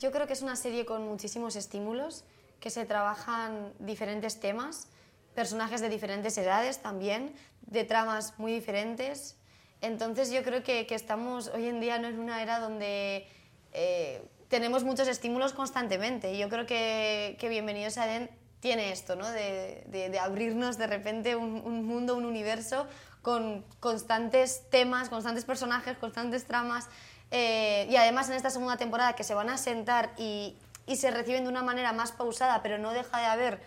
Yo 0.01 0.12
creo 0.12 0.28
que 0.28 0.34
es 0.34 0.42
una 0.42 0.58
serie 0.58 0.86
con 0.86 1.06
muchísimos 1.08 1.56
estímulos, 1.56 2.25
que 2.60 2.70
se 2.70 2.86
trabajan 2.86 3.72
diferentes 3.80 4.42
temas, 4.42 4.89
personajes 5.34 5.80
de 5.80 5.88
diferentes 5.88 6.38
edades 6.38 6.82
también, 6.82 7.34
de 7.62 7.86
tramas 7.86 8.38
muy 8.38 8.51
diferentes. 8.51 9.38
Entonces 9.80 10.30
yo 10.30 10.44
creo 10.44 10.62
que, 10.62 10.86
estamos 10.89 11.50
hoy 11.56 11.68
en 11.68 11.80
día 11.80 11.96
en 11.96 12.20
una 12.20 12.42
era 12.42 12.60
donde 12.60 13.28
eh, 13.72 14.22
tenemos 14.50 14.84
muchos 14.84 15.08
estímulos 15.08 15.54
constantemente. 15.54 16.38
Yo 16.38 16.50
creo 16.50 16.66
que, 16.66 17.38
Bienvenidos 17.42 17.98
a 17.98 18.10
Eden 18.12 18.30
tiene 18.60 18.92
esto, 18.92 19.16
¿no? 19.16 19.30
de, 19.30 20.20
abrirnos 20.22 20.78
de 20.78 20.88
repente 20.88 21.36
un, 21.36 21.62
un 21.66 21.86
mundo, 21.86 22.16
un 22.16 22.25
universo 22.25 22.88
con 23.22 23.66
constantes 23.80 24.63
temas, 24.70 25.10
constantes 25.10 25.46
personajes, 25.46 25.98
constantes 25.98 26.46
tramas. 26.46 26.88
Eh, 27.32 27.88
y 27.89 27.96
además 27.96 28.30
en 28.30 28.36
esta 28.36 28.50
segunda 28.50 28.78
temporada 28.78 29.13
que 29.13 29.24
se 29.24 29.34
van 29.34 29.50
a 29.50 29.58
sentar 29.58 30.12
y, 30.18 30.58
y 30.88 30.96
se 30.96 31.12
reciben 31.12 31.44
de 31.44 31.50
una 31.50 31.62
manera 31.62 31.94
más 31.94 32.12
pausada, 32.12 32.63
pero 32.63 32.78
no 32.78 32.92
deja 32.92 33.20
de 33.20 33.25
haber 33.25 33.62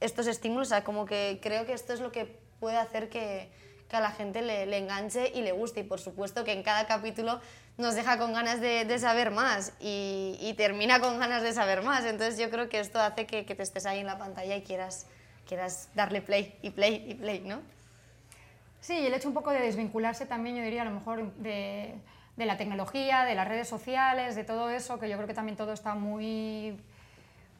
estos 0.00 0.26
estímulos, 0.26 0.72
o 0.72 0.84
como 0.84 1.04
que 1.04 1.38
creo 1.42 1.66
que 1.66 1.72
esto 1.74 1.92
es 1.92 2.00
lo 2.00 2.10
que 2.10 2.40
puede 2.58 2.76
hacer 2.76 3.08
que, 3.08 3.52
que 3.92 3.98
a 3.98 4.00
la 4.00 4.10
gente 4.10 4.40
le, 4.40 4.76
enganche 4.78 5.30
y 5.34 5.42
le 5.42 5.52
guste. 5.52 5.80
Y 5.80 5.82
por 5.84 6.00
supuesto 6.00 6.44
que 6.44 6.52
en 6.52 6.62
cada 6.62 6.86
capítulo 6.86 7.40
nos 7.76 7.94
deja 7.94 8.16
con 8.16 8.32
ganas 8.32 8.58
de, 8.58 8.98
saber 8.98 9.30
más 9.30 9.74
y, 9.80 10.54
termina 10.56 10.98
con 10.98 11.20
ganas 11.20 11.42
de 11.42 11.52
saber 11.52 11.82
más. 11.82 12.04
Entonces 12.06 12.38
yo 12.38 12.48
creo 12.50 12.70
que 12.70 12.80
esto 12.80 12.98
hace 12.98 13.26
que, 13.26 13.44
que 13.44 13.54
te 13.54 13.62
estés 13.62 13.84
ahí 13.84 14.00
en 14.00 14.06
la 14.06 14.16
pantalla 14.16 14.56
y 14.56 14.62
quieras, 14.62 15.06
quieras 15.46 15.90
darle 15.94 16.22
play 16.22 16.58
y 16.62 16.70
play 16.70 17.04
y 17.06 17.14
play, 17.14 17.40
¿no? 17.40 17.60
Sí, 18.80 18.94
y 18.94 19.06
el 19.06 19.14
hecho 19.14 19.28
un 19.28 19.34
poco 19.34 19.50
de 19.50 19.60
desvincularse 19.60 20.24
también, 20.24 20.56
yo 20.56 20.62
diría, 20.62 20.82
a 20.82 20.86
lo 20.86 20.92
mejor 20.92 21.30
de, 21.34 21.94
de 22.36 22.46
la 22.46 22.56
tecnología, 22.56 23.24
de 23.24 23.34
las 23.34 23.46
redes 23.46 23.68
sociales, 23.68 24.34
de 24.36 24.44
todo 24.44 24.70
eso, 24.70 24.98
que 24.98 25.08
yo 25.08 25.16
creo 25.16 25.28
que 25.28 25.34
también 25.34 25.56
todo 25.56 25.74
está 25.74 25.94
muy 25.94 26.78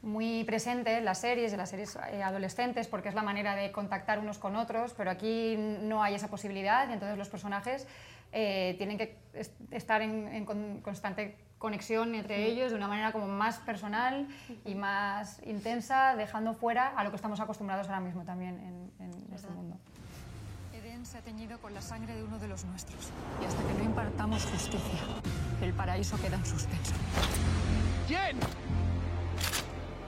muy 0.02 0.44
presente 0.44 0.99
en 0.99 1.04
las 1.04 1.18
series, 1.21 1.52
en 1.52 1.59
las 1.59 1.71
series 1.71 1.97
eh, 2.11 2.23
adolescentes, 2.23 2.88
porque 2.88 3.09
es 3.09 3.14
la 3.14 3.23
manera 3.23 3.54
de 3.54 3.71
contactar 3.71 4.18
unos 4.18 4.38
con 4.38 4.56
otros, 4.56 4.94
pero 4.94 5.11
aquí 5.11 5.56
no 5.56 6.02
hay 6.02 6.14
esa 6.14 6.28
posibilidad 6.28 6.88
y 6.88 6.92
entonces 6.92 7.16
los 7.16 7.28
personajes 7.28 7.87
eh, 8.32 8.75
tienen 8.78 8.99
que 8.99 9.16
est 9.35 9.52
estar 9.71 10.02
en, 10.02 10.26
en 10.28 10.44
con 10.44 10.80
constante 10.80 11.37
conexión 11.59 12.16
entre 12.16 12.47
ellos 12.47 12.73
de 12.73 12.76
una 12.76 12.88
manera 12.88 13.12
como 13.12 13.28
más 13.28 13.59
personal 13.59 14.26
y 14.64 14.75
más 14.75 15.40
intensa, 15.47 16.16
dejando 16.16 16.54
fuera 16.54 16.88
a 16.88 17.04
lo 17.04 17.11
que 17.11 17.16
estamos 17.16 17.38
acostumbrados 17.38 17.87
ahora 17.87 18.00
mismo 18.00 18.25
también 18.25 18.59
en, 18.59 19.06
en 19.06 19.32
este 19.32 19.49
mundo. 19.50 19.76
Eden 20.73 21.06
se 21.06 21.18
ha 21.18 21.21
teñido 21.21 21.59
con 21.61 21.73
la 21.73 21.80
sangre 21.80 22.16
de 22.16 22.25
uno 22.25 22.40
de 22.40 22.49
los 22.49 22.64
nuestros 22.64 23.11
y 23.40 23.44
hasta 23.44 23.62
que 23.62 23.75
no 23.75 23.85
impartamos 23.85 24.44
justicia, 24.47 25.00
el 25.61 25.73
paraíso 25.73 26.21
queda 26.21 26.37
en 26.37 26.47
suspenso. 26.47 26.94
¿Quién? 28.09 28.37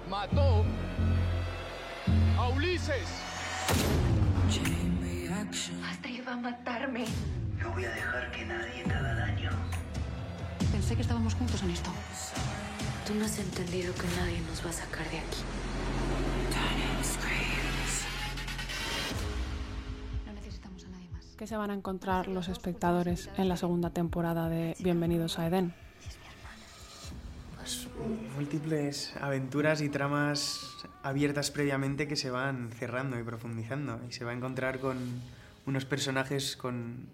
Mató 0.09 0.65
a 2.39 2.49
Ulises. 2.49 3.09
Astrid 5.91 6.27
va 6.27 6.33
a 6.33 6.37
matarme. 6.37 7.05
No 7.61 7.71
voy 7.73 7.85
a 7.85 7.91
dejar 7.91 8.31
que 8.31 8.45
nadie 8.45 8.85
te 8.85 8.93
haga 8.93 9.15
daño. 9.15 9.51
Pensé 10.73 10.95
que 10.97 11.03
estábamos 11.03 11.35
juntos 11.35 11.63
en 11.63 11.71
esto. 11.71 11.91
Tú 13.07 13.15
no 13.15 13.25
has 13.25 13.39
entendido 13.39 13.95
que 13.95 14.07
nadie 14.19 14.41
nos 14.49 14.65
va 14.65 14.71
a 14.71 14.73
sacar 14.73 15.09
de 15.11 15.19
aquí. 15.19 15.43
No 20.27 20.33
necesitamos 20.33 20.85
a 20.85 20.89
nadie 20.89 21.09
más. 21.11 21.25
¿Qué 21.37 21.47
se 21.47 21.57
van 21.57 21.71
a 21.71 21.75
encontrar 21.75 22.29
los 22.29 22.49
espectadores 22.49 23.31
en 23.37 23.49
la 23.49 23.57
segunda 23.57 23.91
temporada 23.91 24.49
de 24.49 24.77
Bienvenidos 24.81 25.39
a 25.39 25.47
Edén? 25.47 25.75
Múltiples 28.35 29.13
aventuras 29.21 29.81
y 29.81 29.89
tramas 29.89 30.77
abiertas 31.03 31.51
previamente 31.51 32.09
que 32.09 32.17
se 32.17 32.31
van 32.31 32.71
cerrando 32.73 33.19
y 33.19 33.23
profundizando 33.23 34.01
y 34.09 34.13
se 34.13 34.25
va 34.25 34.33
a 34.33 34.35
encontrar 34.35 34.81
con 34.81 34.97
unos 35.67 35.85
personajes 35.85 36.57
con 36.57 37.07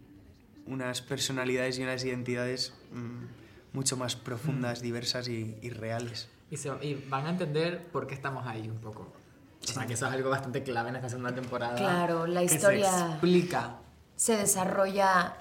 unas 0.67 1.03
personalidades 1.03 1.79
y 1.79 1.83
unas 1.83 2.05
identidades 2.05 2.73
mmm, 2.93 3.25
mucho 3.73 3.97
más 3.97 4.17
profundas, 4.17 4.81
mm. 4.81 4.83
diversas 4.83 5.29
y, 5.29 5.57
y 5.61 5.71
reales. 5.71 6.29
Y, 6.51 6.57
se, 6.57 6.71
y, 6.83 6.95
van 7.09 7.27
a 7.27 7.31
entender 7.31 7.87
por 7.89 8.07
qué 8.07 8.15
estamos 8.15 8.47
ahí 8.47 8.69
un 8.69 8.79
poco. 8.79 9.13
Sí. 9.61 9.73
O 9.73 9.75
sea, 9.75 9.87
que 9.87 9.93
eso 9.95 10.07
es 10.07 10.13
algo 10.13 10.31
bastante 10.31 10.63
clave 10.63 10.89
en 10.89 10.97
esta 10.97 11.09
segunda 11.09 11.35
temporada. 11.35 11.77
Claro, 11.77 12.27
la 12.27 12.43
historia 12.43 12.91
se 12.91 13.07
explica. 13.07 13.77
Se 14.17 14.37
desarrolla 14.37 15.37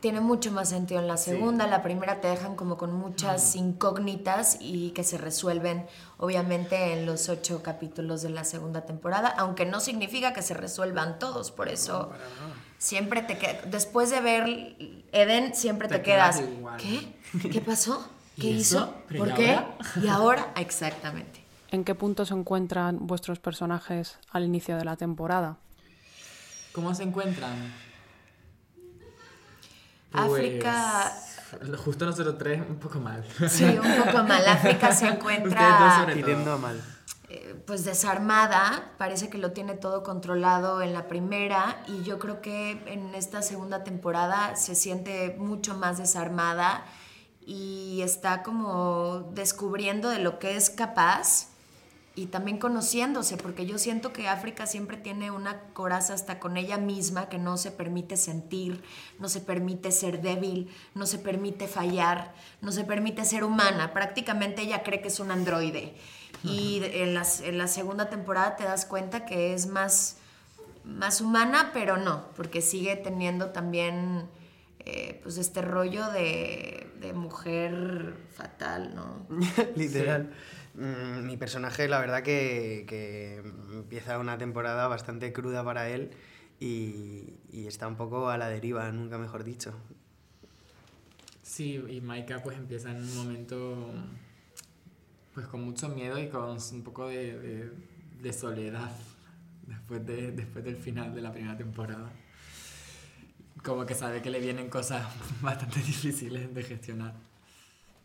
tiene 0.00 0.20
mucho 0.20 0.50
más 0.50 0.70
sentido 0.70 1.00
en 1.00 1.06
la 1.06 1.16
segunda. 1.16 1.64
Sí. 1.64 1.70
La 1.70 1.82
primera 1.82 2.20
te 2.20 2.28
dejan 2.28 2.56
como 2.56 2.76
con 2.76 2.92
muchas 2.92 3.54
incógnitas 3.54 4.56
y 4.60 4.90
que 4.90 5.04
se 5.04 5.18
resuelven 5.18 5.86
obviamente 6.16 6.94
en 6.94 7.06
los 7.06 7.28
ocho 7.28 7.62
capítulos 7.62 8.22
de 8.22 8.30
la 8.30 8.44
segunda 8.44 8.82
temporada, 8.82 9.28
aunque 9.28 9.66
no 9.66 9.80
significa 9.80 10.32
que 10.32 10.42
se 10.42 10.54
resuelvan 10.54 11.18
todos, 11.18 11.50
por 11.50 11.68
eso 11.68 12.10
no, 12.12 12.54
siempre 12.78 13.22
te 13.22 13.36
queda, 13.36 13.60
después 13.66 14.10
de 14.10 14.20
ver 14.20 14.76
Eden 15.12 15.54
siempre 15.54 15.88
te, 15.88 15.96
te 15.96 16.02
quedas, 16.02 16.42
¿qué? 16.78 17.48
¿Qué 17.50 17.60
pasó? 17.60 18.08
¿Qué 18.40 18.48
hizo? 18.48 18.94
¿Por 19.16 19.28
¿Y 19.28 19.34
qué? 19.34 19.52
Ahora? 19.52 19.76
¿Y 20.02 20.08
ahora? 20.08 20.52
Exactamente. 20.56 21.44
¿En 21.70 21.84
qué 21.84 21.94
punto 21.94 22.24
se 22.24 22.34
encuentran 22.34 23.06
vuestros 23.06 23.38
personajes 23.38 24.18
al 24.30 24.44
inicio 24.44 24.76
de 24.76 24.84
la 24.84 24.96
temporada? 24.96 25.56
¿Cómo 26.72 26.94
se 26.94 27.02
encuentran? 27.02 27.52
África. 30.14 31.12
Pues, 31.58 31.80
justo 31.80 32.06
nosotros 32.06 32.36
tres, 32.38 32.62
un 32.68 32.76
poco 32.76 32.98
mal. 32.98 33.24
Sí, 33.48 33.64
un 33.64 34.04
poco 34.04 34.24
mal. 34.24 34.46
África 34.46 34.92
se 34.92 35.08
encuentra. 35.08 36.06
Pidiendo 36.12 36.52
a 36.52 36.58
mal. 36.58 36.80
Eh, 37.28 37.60
pues 37.66 37.84
desarmada, 37.84 38.92
parece 38.96 39.28
que 39.28 39.38
lo 39.38 39.52
tiene 39.52 39.74
todo 39.74 40.02
controlado 40.02 40.82
en 40.82 40.92
la 40.92 41.08
primera 41.08 41.82
y 41.88 42.02
yo 42.04 42.18
creo 42.18 42.40
que 42.40 42.82
en 42.86 43.14
esta 43.14 43.42
segunda 43.42 43.82
temporada 43.82 44.56
se 44.56 44.74
siente 44.74 45.34
mucho 45.38 45.74
más 45.74 45.98
desarmada 45.98 46.84
y 47.40 48.02
está 48.02 48.42
como 48.42 49.32
descubriendo 49.32 50.10
de 50.10 50.18
lo 50.18 50.38
que 50.38 50.56
es 50.56 50.70
capaz 50.70 51.48
y 52.16 52.26
también 52.26 52.58
conociéndose, 52.58 53.36
porque 53.36 53.66
yo 53.66 53.76
siento 53.76 54.12
que 54.12 54.28
África 54.28 54.66
siempre 54.66 54.96
tiene 54.96 55.32
una 55.32 55.60
coraza 55.72 56.14
hasta 56.14 56.38
con 56.38 56.56
ella 56.56 56.78
misma 56.78 57.28
que 57.28 57.38
no 57.38 57.56
se 57.56 57.72
permite 57.72 58.16
sentir, 58.16 58.82
no 59.18 59.28
se 59.28 59.40
permite 59.40 59.90
ser 59.90 60.22
débil, 60.22 60.70
no 60.94 61.06
se 61.06 61.18
permite 61.18 61.66
fallar, 61.66 62.32
no 62.60 62.70
se 62.70 62.84
permite 62.84 63.24
ser 63.24 63.42
humana. 63.42 63.92
Prácticamente 63.92 64.62
ella 64.62 64.84
cree 64.84 65.00
que 65.00 65.08
es 65.08 65.18
un 65.18 65.32
androide. 65.32 65.94
Y 66.44 66.82
en, 66.84 67.14
las, 67.14 67.40
en 67.40 67.58
la 67.58 67.66
segunda 67.66 68.10
temporada 68.10 68.54
te 68.56 68.64
das 68.64 68.84
cuenta 68.84 69.24
que 69.24 69.54
es 69.54 69.66
más, 69.66 70.18
más 70.84 71.20
humana, 71.20 71.70
pero 71.72 71.96
no, 71.96 72.28
porque 72.36 72.60
sigue 72.60 72.96
teniendo 72.96 73.50
también 73.50 74.28
eh, 74.80 75.20
pues 75.22 75.38
este 75.38 75.62
rollo 75.62 76.10
de, 76.10 76.92
de 77.00 77.12
mujer 77.14 78.14
fatal, 78.36 78.94
¿no? 78.94 79.26
Literal. 79.74 80.30
Sí. 80.30 80.63
Mm, 80.74 81.26
mi 81.26 81.36
personaje, 81.36 81.86
la 81.86 82.00
verdad 82.00 82.22
que, 82.22 82.84
que, 82.88 83.36
empieza 83.72 84.18
una 84.18 84.38
temporada 84.38 84.88
bastante 84.88 85.32
cruda 85.32 85.64
para 85.64 85.88
él 85.88 86.10
y, 86.58 87.38
y, 87.52 87.66
está 87.68 87.86
un 87.86 87.96
poco 87.96 88.28
a 88.28 88.38
la 88.38 88.48
deriva, 88.48 88.90
nunca 88.90 89.16
mejor 89.16 89.44
dicho. 89.44 89.72
Sí, 91.42 91.80
y 91.88 92.00
Maika 92.00 92.42
pues 92.42 92.56
empieza 92.56 92.90
en 92.90 92.96
un 92.96 93.14
momento 93.14 93.92
pues 95.32 95.46
con 95.46 95.62
mucho 95.62 95.88
miedo 95.88 96.18
y 96.18 96.28
con 96.28 96.56
un 96.72 96.82
poco 96.82 97.08
de, 97.08 97.38
de, 97.38 97.72
de 98.20 98.32
soledad 98.32 98.90
después, 99.66 100.04
de, 100.04 100.32
después 100.32 100.64
del 100.64 100.76
final 100.76 101.14
de 101.14 101.20
la 101.20 101.30
primera 101.30 101.56
temporada. 101.56 102.10
Como 103.62 103.86
que 103.86 103.94
sabe 103.94 104.22
que 104.22 104.30
le 104.30 104.40
vienen 104.40 104.68
cosas 104.68 105.06
bastante 105.40 105.78
difíciles 105.80 106.52
de 106.52 106.62
gestionar. 106.64 107.14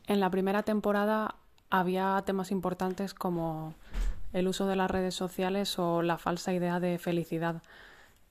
En 0.06 0.20
la 0.20 0.30
primera 0.30 0.62
temporada 0.64 1.36
había 1.70 2.22
temas 2.26 2.52
importantes 2.52 3.14
como 3.14 3.76
el 4.34 4.48
uso 4.48 4.68
de 4.68 4.76
las 4.76 4.90
redes 4.92 5.16
sociales 5.16 5.78
o 5.80 6.02
la 6.02 6.18
falsa 6.18 6.54
idea 6.54 6.80
de 6.80 6.98
felicidad. 6.98 7.62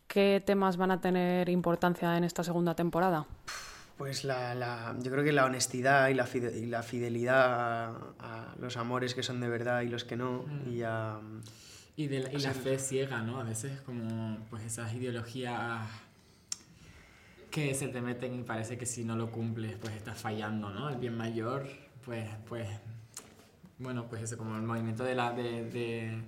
¿Qué 0.06 0.42
temas 0.44 0.76
van 0.76 0.90
a 0.90 1.00
tener 1.00 1.48
importancia 1.48 2.16
en 2.16 2.24
esta 2.24 2.42
segunda 2.42 2.74
temporada? 2.74 3.26
Pues 3.98 4.24
la, 4.24 4.54
la, 4.54 4.96
yo 5.02 5.10
creo 5.10 5.24
que 5.24 5.32
la 5.32 5.44
honestidad 5.44 6.08
y 6.08 6.14
la, 6.14 6.24
fide, 6.24 6.56
y 6.56 6.66
la 6.66 6.82
fidelidad 6.82 7.36
a, 7.36 7.90
a, 8.20 8.54
los 8.60 8.76
amores 8.76 9.14
que 9.14 9.24
son 9.24 9.40
de 9.40 9.48
verdad 9.48 9.82
y 9.82 9.88
los 9.88 10.04
que 10.04 10.16
no. 10.16 10.44
Mm. 10.46 10.70
Y, 10.72 10.82
a, 10.82 11.20
y, 11.96 12.06
de 12.06 12.20
la, 12.20 12.32
y 12.32 12.38
la 12.38 12.52
fe 12.52 12.78
ciega, 12.78 13.22
¿no? 13.22 13.40
A 13.40 13.42
veces 13.42 13.80
como 13.80 14.38
pues 14.50 14.62
esas 14.62 14.94
ideologías 14.94 15.84
que 17.50 17.74
se 17.74 17.88
te 17.88 18.00
meten 18.00 18.38
y 18.38 18.42
parece 18.44 18.78
que 18.78 18.86
si 18.86 19.04
no 19.04 19.16
lo 19.16 19.32
cumples 19.32 19.76
pues 19.80 19.94
estás 19.94 20.16
fallando, 20.16 20.70
¿no? 20.70 20.88
El 20.88 20.96
bien 20.96 21.16
mayor, 21.16 21.66
pues, 22.04 22.28
pues 22.48 22.68
bueno, 23.78 24.08
pues 24.08 24.22
eso, 24.22 24.36
como 24.36 24.56
el 24.56 24.62
movimiento 24.62 25.04
de 25.04 25.14
la, 25.14 25.32
de, 25.32 25.64
de, 25.64 26.22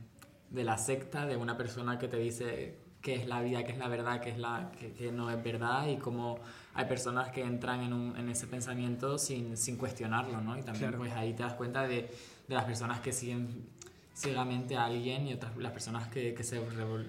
de, 0.50 0.64
la 0.64 0.78
secta, 0.78 1.26
de 1.26 1.36
una 1.36 1.56
persona 1.56 1.98
que 1.98 2.08
te 2.08 2.16
dice 2.16 2.78
qué 3.02 3.14
es 3.14 3.26
la 3.26 3.40
vida, 3.40 3.64
qué 3.64 3.72
es 3.72 3.78
la 3.78 3.88
verdad, 3.88 4.20
qué, 4.20 4.30
es 4.30 4.38
la, 4.38 4.70
qué, 4.78 4.92
qué 4.92 5.10
no 5.10 5.30
es 5.30 5.42
verdad 5.42 5.88
y 5.88 5.96
cómo 5.96 6.38
hay 6.74 6.84
personas 6.84 7.30
que 7.30 7.42
entran 7.42 7.80
en, 7.80 7.92
un, 7.92 8.16
en 8.16 8.28
ese 8.28 8.46
pensamiento 8.46 9.18
sin, 9.18 9.56
sin, 9.56 9.76
cuestionarlo, 9.76 10.40
¿no? 10.40 10.56
Y 10.56 10.62
también 10.62 10.90
claro. 10.90 10.98
pues 10.98 11.12
ahí 11.12 11.32
te 11.32 11.42
das 11.42 11.54
cuenta 11.54 11.86
de, 11.86 12.10
de 12.46 12.54
las 12.54 12.64
personas 12.64 13.00
que 13.00 13.12
siguen 13.12 13.66
ciegamente 14.14 14.76
a 14.76 14.84
alguien 14.84 15.26
y 15.26 15.32
otras 15.32 15.56
las 15.56 15.72
personas 15.72 16.08
que, 16.08 16.34
que 16.34 16.44
se 16.44 16.60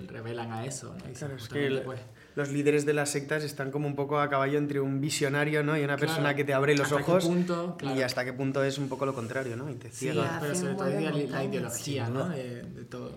revelan 0.08 0.52
a 0.52 0.66
eso, 0.66 0.96
¿no? 0.98 1.10
Y 1.10 1.14
claro, 1.14 1.36
es 1.36 1.50
que 1.50 1.68
el, 1.68 1.82
pues, 1.84 2.00
los 2.36 2.50
líderes 2.50 2.86
de 2.86 2.94
las 2.94 3.10
sectas 3.10 3.44
están 3.44 3.72
como 3.72 3.88
un 3.88 3.96
poco 3.96 4.20
a 4.20 4.30
caballo 4.30 4.58
entre 4.58 4.80
un 4.80 5.02
visionario 5.02 5.64
¿no? 5.64 5.78
y 5.78 5.84
una 5.84 5.98
persona 5.98 6.22
claro. 6.22 6.38
que 6.38 6.44
te 6.44 6.54
abre 6.54 6.76
los 6.76 6.92
¿Hasta 6.92 7.02
ojos 7.02 7.26
punto, 7.26 7.76
claro. 7.78 7.98
y 7.98 8.04
hasta 8.04 8.24
qué 8.24 8.34
punto 8.34 8.64
es 8.64 8.78
un 8.78 8.88
poco 8.88 9.06
lo 9.06 9.14
contrario 9.14 9.56
¿no? 9.56 9.70
y 9.70 9.76
te 9.76 9.90
ciega. 9.90 10.24
Sí, 10.24 10.38
pero 10.42 10.56
sobre 10.56 10.76
todo 10.76 10.90
la 10.90 11.44
ideología 11.44 12.10
¿no? 12.10 12.30
de, 12.30 12.64
de, 12.64 12.84
todo. 12.86 13.12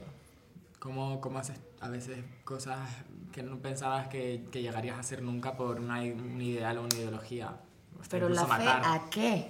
Cómo, 0.78 1.20
cómo 1.20 1.38
haces 1.38 1.58
a 1.80 1.88
veces 1.88 2.18
cosas 2.44 2.78
que 3.32 3.42
no 3.42 3.58
pensabas 3.58 4.08
que, 4.08 4.44
que 4.50 4.62
llegarías 4.62 4.96
a 4.96 5.00
hacer 5.00 5.22
nunca 5.22 5.56
por 5.56 5.80
una, 5.80 6.00
un 6.00 6.40
ideal 6.40 6.78
o 6.78 6.82
una 6.82 6.94
ideología. 6.94 7.52
Pero 8.10 8.28
la 8.28 8.46
fe, 8.46 8.68
¿a 8.68 9.02
qué? 9.10 9.48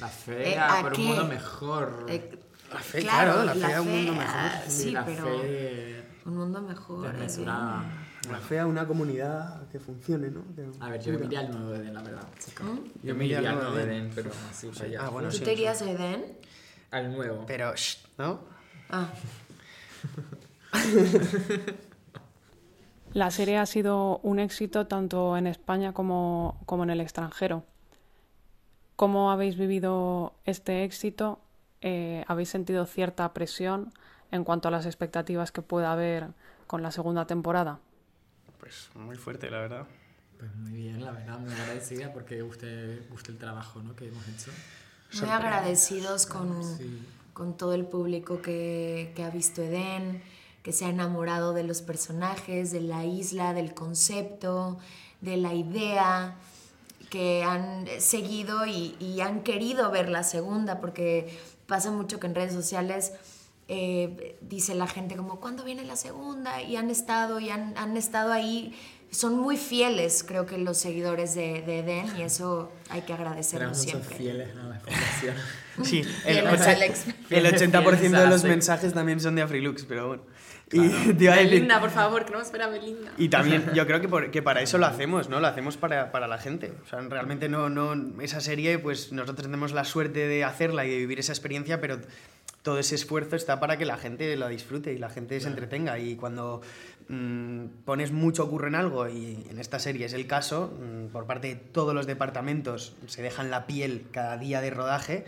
La 0.00 0.08
fea, 0.08 0.78
por 0.82 0.94
un 0.94 1.06
mundo 1.06 1.24
mejor. 1.26 2.06
la 2.72 2.78
fe, 2.80 3.00
claro, 3.02 3.44
la, 3.44 3.54
fea, 3.54 3.82
un 3.82 3.90
mundo 3.90 4.12
mejor. 4.14 4.50
Sí, 4.68 4.90
la 4.90 5.04
pero 5.04 5.40
fe 5.40 6.04
un 6.26 6.36
mundo 6.36 6.60
mejor. 6.62 7.12
desmesurada. 7.12 7.84
La 8.30 8.38
fea, 8.38 8.66
una 8.66 8.86
comunidad 8.86 9.66
que 9.68 9.78
funcione, 9.78 10.28
¿no? 10.30 10.42
Que 10.54 10.66
A 10.80 10.90
ver, 10.90 11.00
yo 11.02 11.18
me 11.18 11.26
iría 11.26 11.40
al 11.40 11.50
nuevo 11.50 11.74
Edén, 11.74 11.94
la 11.94 12.02
verdad. 12.02 12.26
¿Mm? 12.62 13.06
Yo 13.06 13.14
me 13.14 13.24
iría 13.26 13.38
al 13.38 13.54
nuevo 13.54 13.78
Edén, 13.78 14.10
pero 14.14 14.30
así 14.50 14.68
para 14.68 14.84
allá. 14.86 15.00
Ah, 15.02 15.08
bueno, 15.10 15.28
¿Tú 15.28 15.36
sí, 15.36 15.44
te 15.44 15.46
sí. 15.46 15.52
irías 15.52 15.82
a 15.82 15.90
Edén? 15.90 16.24
Al 16.90 17.12
nuevo. 17.12 17.44
Pero, 17.46 17.74
shh, 17.74 17.98
¿no? 18.18 18.40
Ah. 18.90 19.08
La 23.12 23.30
serie 23.30 23.58
ha 23.58 23.66
sido 23.66 24.18
un 24.24 24.40
éxito 24.40 24.86
tanto 24.88 25.36
en 25.36 25.46
España 25.46 25.92
como, 25.92 26.60
como 26.66 26.82
en 26.82 26.90
el 26.90 27.00
extranjero. 27.00 27.62
¿Cómo 28.96 29.30
habéis 29.30 29.56
vivido 29.56 30.34
este 30.44 30.82
éxito? 30.84 31.38
Eh, 31.80 32.24
¿Habéis 32.26 32.48
sentido 32.48 32.86
cierta 32.86 33.32
presión 33.32 33.92
en 34.32 34.42
cuanto 34.42 34.66
a 34.68 34.70
las 34.72 34.86
expectativas 34.86 35.52
que 35.52 35.62
pueda 35.62 35.92
haber 35.92 36.28
con 36.66 36.82
la 36.82 36.90
segunda 36.90 37.26
temporada? 37.26 37.78
Pues 38.58 38.88
muy 38.94 39.16
fuerte, 39.16 39.50
la 39.50 39.58
verdad. 39.60 39.86
Pues 40.38 40.54
muy 40.56 40.72
bien, 40.72 41.04
la 41.04 41.12
verdad, 41.12 41.38
muy 41.38 41.52
agradecida 41.52 42.12
porque 42.12 42.42
usted 42.42 43.08
guste 43.10 43.30
el 43.32 43.38
trabajo 43.38 43.80
¿no? 43.82 43.94
que 43.94 44.08
hemos 44.08 44.26
hecho. 44.28 44.50
Muy 45.20 45.28
agradecidos 45.30 46.26
con, 46.26 46.62
Sí. 46.76 47.02
con 47.32 47.56
todo 47.56 47.74
el 47.74 47.84
público 47.86 48.42
que, 48.42 49.12
que 49.14 49.22
ha 49.22 49.30
visto 49.30 49.62
Edén, 49.62 50.22
que 50.62 50.72
se 50.72 50.86
ha 50.86 50.88
enamorado 50.88 51.52
de 51.52 51.62
los 51.62 51.82
personajes, 51.82 52.72
de 52.72 52.80
la 52.80 53.04
isla, 53.04 53.52
del 53.54 53.74
concepto, 53.74 54.78
de 55.20 55.36
la 55.36 55.54
idea, 55.54 56.34
que 57.10 57.44
han 57.44 57.86
seguido 58.00 58.66
y, 58.66 58.96
y 58.98 59.20
han 59.20 59.42
querido 59.44 59.90
ver 59.92 60.08
la 60.08 60.24
segunda, 60.24 60.80
porque 60.80 61.38
pasa 61.66 61.90
mucho 61.92 62.18
que 62.18 62.26
en 62.26 62.34
redes 62.34 62.52
sociales 62.52 63.12
eh, 63.68 64.36
dice 64.40 64.74
la 64.74 64.86
gente 64.86 65.16
como, 65.16 65.40
¿cuándo 65.40 65.64
viene 65.64 65.84
la 65.84 65.96
segunda? 65.96 66.62
Y 66.62 66.76
han 66.76 66.90
estado 66.90 67.40
y 67.40 67.50
han, 67.50 67.76
han 67.76 67.96
estado 67.96 68.32
ahí. 68.32 68.74
Son 69.10 69.36
muy 69.38 69.56
fieles, 69.56 70.24
creo 70.26 70.44
que 70.44 70.58
los 70.58 70.76
seguidores 70.76 71.36
de, 71.36 71.62
de 71.62 71.78
Edén, 71.80 72.06
y 72.18 72.22
eso 72.22 72.72
hay 72.90 73.02
que 73.02 73.12
agradecerlo 73.12 73.72
siempre. 73.72 74.16
fieles 74.16 74.48
a 74.56 74.64
la 74.64 74.80
fundación. 74.80 75.34
Sí, 75.84 76.02
el, 76.24 76.46
oche- 76.46 76.70
Alex. 76.76 77.04
el 77.30 77.46
80% 77.46 77.98
de 78.10 78.26
los 78.28 78.44
mensajes 78.44 78.92
también 78.94 79.18
son 79.20 79.34
de 79.34 79.42
Afrilux, 79.42 79.84
pero 79.84 80.06
bueno. 80.08 80.22
Y 80.72 80.78
a 80.80 80.82
decir- 80.82 81.30
Belinda, 81.50 81.80
por 81.80 81.90
favor, 81.90 82.24
queremos 82.24 82.50
ver 82.52 82.62
a 82.62 82.68
Belinda. 82.68 83.12
Y 83.18 83.28
también 83.28 83.70
yo 83.74 83.84
creo 83.86 84.00
que, 84.00 84.08
por- 84.08 84.30
que 84.30 84.40
para 84.42 84.62
eso 84.62 84.78
lo 84.78 84.86
hacemos, 84.86 85.28
¿no? 85.28 85.38
Lo 85.40 85.46
hacemos 85.48 85.76
para, 85.76 86.10
para 86.12 86.26
la 86.28 86.38
gente. 86.38 86.72
O 86.84 86.88
sea, 86.88 87.00
realmente 87.00 87.48
no, 87.48 87.70
no, 87.70 88.20
esa 88.22 88.40
serie, 88.40 88.78
pues 88.80 89.10
nosotros 89.12 89.46
tenemos 89.46 89.72
la 89.72 89.84
suerte 89.84 90.26
de 90.28 90.42
hacerla 90.44 90.86
y 90.86 90.90
de 90.90 90.96
vivir 90.96 91.18
esa 91.20 91.32
experiencia, 91.32 91.80
pero 91.80 91.98
todo 92.64 92.78
ese 92.78 92.94
esfuerzo 92.94 93.36
está 93.36 93.60
para 93.60 93.76
que 93.76 93.84
la 93.84 93.98
gente 93.98 94.34
la 94.36 94.48
disfrute 94.48 94.94
y 94.94 94.98
la 94.98 95.10
gente 95.10 95.38
se 95.38 95.48
entretenga. 95.48 95.98
Y 95.98 96.16
cuando 96.16 96.62
mm, 97.08 97.66
pones 97.84 98.10
mucho 98.10 98.48
curro 98.48 98.68
en 98.68 98.74
algo, 98.74 99.06
y 99.06 99.46
en 99.50 99.58
esta 99.58 99.78
serie 99.78 100.06
es 100.06 100.14
el 100.14 100.26
caso, 100.26 100.72
mm, 100.72 101.12
por 101.12 101.26
parte 101.26 101.48
de 101.48 101.56
todos 101.56 101.94
los 101.94 102.06
departamentos 102.06 102.96
se 103.06 103.20
dejan 103.20 103.50
la 103.50 103.66
piel 103.66 104.06
cada 104.10 104.38
día 104.38 104.62
de 104.62 104.70
rodaje, 104.70 105.26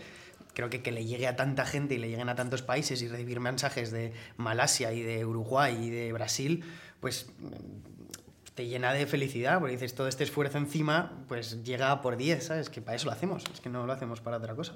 creo 0.55 0.71
que 0.71 0.81
que 0.81 0.91
le 0.91 1.05
llegue 1.05 1.27
a 1.27 1.35
tanta 1.35 1.63
gente 1.63 1.93
y 1.93 1.99
le 1.99 2.09
lleguen 2.09 2.29
a 2.29 2.35
tantos 2.35 2.63
países 2.63 3.03
y 3.03 3.07
recibir 3.07 3.39
mensajes 3.39 3.91
de 3.91 4.13
Malasia 4.37 4.91
y 4.91 5.03
de 5.03 5.23
Uruguay 5.23 5.77
y 5.79 5.91
de 5.91 6.11
Brasil, 6.13 6.63
pues 6.99 7.29
mm, 7.37 8.55
te 8.55 8.65
llena 8.65 8.93
de 8.93 9.05
felicidad, 9.05 9.59
porque 9.59 9.73
dices, 9.73 9.93
todo 9.93 10.07
este 10.07 10.23
esfuerzo 10.23 10.57
encima, 10.57 11.11
pues 11.27 11.63
llega 11.63 12.01
por 12.01 12.17
10, 12.17 12.43
¿sabes? 12.43 12.71
Que 12.71 12.81
para 12.81 12.95
eso 12.95 13.05
lo 13.05 13.11
hacemos, 13.11 13.43
es 13.53 13.61
que 13.61 13.69
no 13.69 13.85
lo 13.85 13.93
hacemos 13.93 14.21
para 14.21 14.37
otra 14.37 14.55
cosa. 14.55 14.73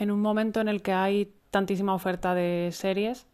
En 0.00 0.10
un 0.10 0.20
momento 0.20 0.60
en 0.62 0.68
el 0.68 0.80
que 0.80 0.92
hay 0.92 1.30
tantísima 1.50 1.94
oferta 1.94 2.34
de 2.34 2.70
series, 2.72 3.26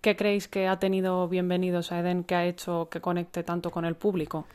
¿qué 0.00 0.16
creéis 0.16 0.48
que 0.48 0.66
ha 0.66 0.78
tenido 0.78 1.28
Bienvenidos 1.28 1.92
a 1.92 2.00
Eden 2.00 2.24
que 2.24 2.34
ha 2.34 2.46
hecho 2.46 2.88
que 2.90 3.02
conecte 3.02 3.42
tanto 3.44 3.70
con 3.70 3.84
el 3.84 3.94
público? 3.96 4.46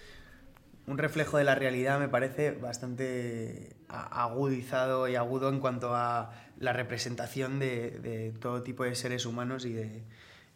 un 0.88 0.98
reflejo 0.98 1.38
de 1.38 1.44
la 1.44 1.54
realidad 1.54 2.00
me 2.00 2.10
parece 2.10 2.52
bastante 2.52 3.76
agudizado 3.88 5.08
y 5.08 5.16
agudo 5.16 5.48
en 5.50 5.60
cuanto 5.60 5.96
a 5.96 6.32
la 6.58 6.74
representación 6.74 7.60
de, 7.60 7.92
de 8.00 8.32
todo 8.32 8.64
tipo 8.64 8.84
de 8.84 8.96
seres 8.96 9.28
humanos 9.28 9.64
y 9.66 9.74
de, 9.74 10.04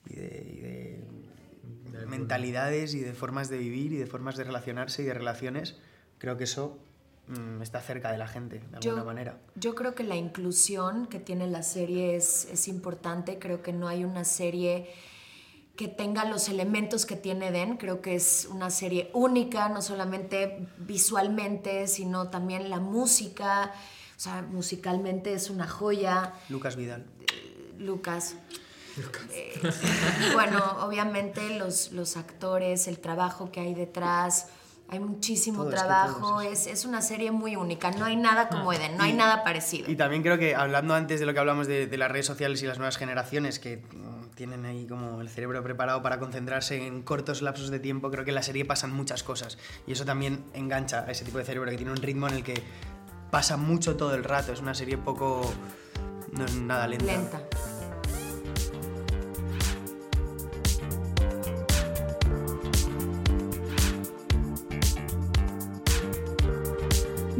y 0.09 0.15
de- 0.15 0.99
y 1.87 1.91
de 1.91 2.05
mentalidades 2.07 2.95
y 2.95 3.01
de 3.01 3.13
formas 3.13 3.49
de 3.49 3.59
vivir 3.59 3.93
y 3.93 3.97
de 3.97 4.07
formas 4.07 4.35
de 4.35 4.43
relacionarse 4.45 5.03
y 5.03 5.05
de 5.05 5.13
relaciones. 5.13 5.79
Creo 6.17 6.37
que 6.37 6.45
eso 6.45 6.79
mm, 7.27 7.61
está 7.61 7.81
cerca 7.81 8.11
de 8.11 8.17
la 8.17 8.27
gente, 8.27 8.59
de 8.59 8.77
alguna 8.89 9.03
manera. 9.03 9.37
Yo 9.55 9.75
creo 9.75 9.95
que 9.95 10.03
la 10.03 10.15
inclusión 10.15 11.07
que 11.07 11.19
tiene 11.19 11.47
la 11.47 11.63
serie 11.63 12.15
es, 12.15 12.47
es 12.51 12.67
importante. 12.67 13.39
Creo 13.39 13.61
que 13.61 13.73
no 13.73 13.87
hay 13.87 14.03
una 14.03 14.23
serie 14.23 14.89
que 15.75 15.87
tenga 15.87 16.25
los 16.25 16.47
elementos 16.49 17.05
que 17.05 17.15
tiene 17.15 17.51
Den. 17.51 17.77
Creo 17.77 18.01
que 18.01 18.15
es 18.15 18.47
una 18.49 18.69
serie 18.69 19.09
única, 19.13 19.69
no 19.69 19.81
solamente 19.81 20.67
visualmente, 20.77 21.87
sino 21.87 22.29
también 22.29 22.69
la 22.69 22.79
música. 22.79 23.73
O 24.15 24.19
sea, 24.19 24.41
musicalmente 24.41 25.33
es 25.33 25.49
una 25.49 25.67
joya. 25.67 26.33
Lucas 26.49 26.75
Vidal. 26.75 27.05
Lucas. 27.77 28.35
Eh, 29.33 29.59
bueno, 30.33 30.59
obviamente 30.79 31.57
los, 31.57 31.91
los 31.91 32.15
actores, 32.15 32.87
el 32.87 32.99
trabajo 32.99 33.51
que 33.51 33.59
hay 33.59 33.73
detrás, 33.73 34.47
hay 34.87 34.99
muchísimo 34.99 35.63
Todo, 35.63 35.69
es 35.69 35.81
que 35.81 35.85
trabajo, 35.87 36.41
es 36.41 36.67
es, 36.67 36.85
una 36.85 37.01
serie 37.01 37.31
muy 37.31 37.55
única, 37.55 37.91
no 37.91 38.05
hay 38.05 38.15
nada 38.15 38.49
como 38.49 38.71
Eden, 38.71 38.97
no 38.97 39.03
hay 39.03 39.11
Y- 39.11 39.15
nada 39.15 39.43
parecido. 39.43 39.89
Y 39.89 39.95
también 39.95 40.21
creo 40.21 40.37
que 40.37 40.55
hablando 40.55 40.93
antes 40.93 41.19
de 41.19 41.25
lo 41.25 41.33
que 41.33 41.39
hablamos 41.39 41.67
de, 41.67 41.87
de 41.87 41.97
las 41.97 42.11
redes 42.11 42.25
sociales 42.27 42.61
y 42.61 42.67
las 42.67 42.77
nuevas 42.77 42.97
generaciones 42.97 43.59
que 43.59 43.77
mm, 43.77 44.35
tienen 44.35 44.65
ahí 44.65 44.85
como 44.85 45.21
el 45.21 45.29
cerebro 45.29 45.63
preparado 45.63 46.01
para 46.01 46.19
concentrarse 46.19 46.85
en 46.85 47.01
cortos 47.01 47.41
lapsos 47.41 47.69
de 47.71 47.79
tiempo, 47.79 48.11
creo 48.11 48.23
que 48.25 48.31
en 48.31 48.35
la 48.35 48.43
serie 48.43 48.65
pasan 48.65 48.93
muchas 48.93 49.23
cosas. 49.23 49.57
Y 49.87 49.93
eso 49.93 50.05
también 50.05 50.43
engancha 50.53 50.99
a 51.07 51.11
ese 51.11 51.25
tipo 51.25 51.37
de 51.39 51.45
cerebro 51.45 51.71
que 51.71 51.77
tiene 51.77 51.91
un 51.91 51.97
ritmo 51.97 52.27
en 52.27 52.35
el 52.35 52.43
que 52.43 52.61
pasa 53.31 53.57
mucho 53.57 53.95
todo 53.97 54.13
el 54.13 54.23
rato. 54.23 54.53
Es 54.53 54.59
una 54.61 54.73
serie 54.75 54.97
poco... 54.97 55.51
no 56.31 56.45
es 56.45 56.53
nada 56.55 56.87
lenta. 56.87 57.05
Lenta. 57.05 57.41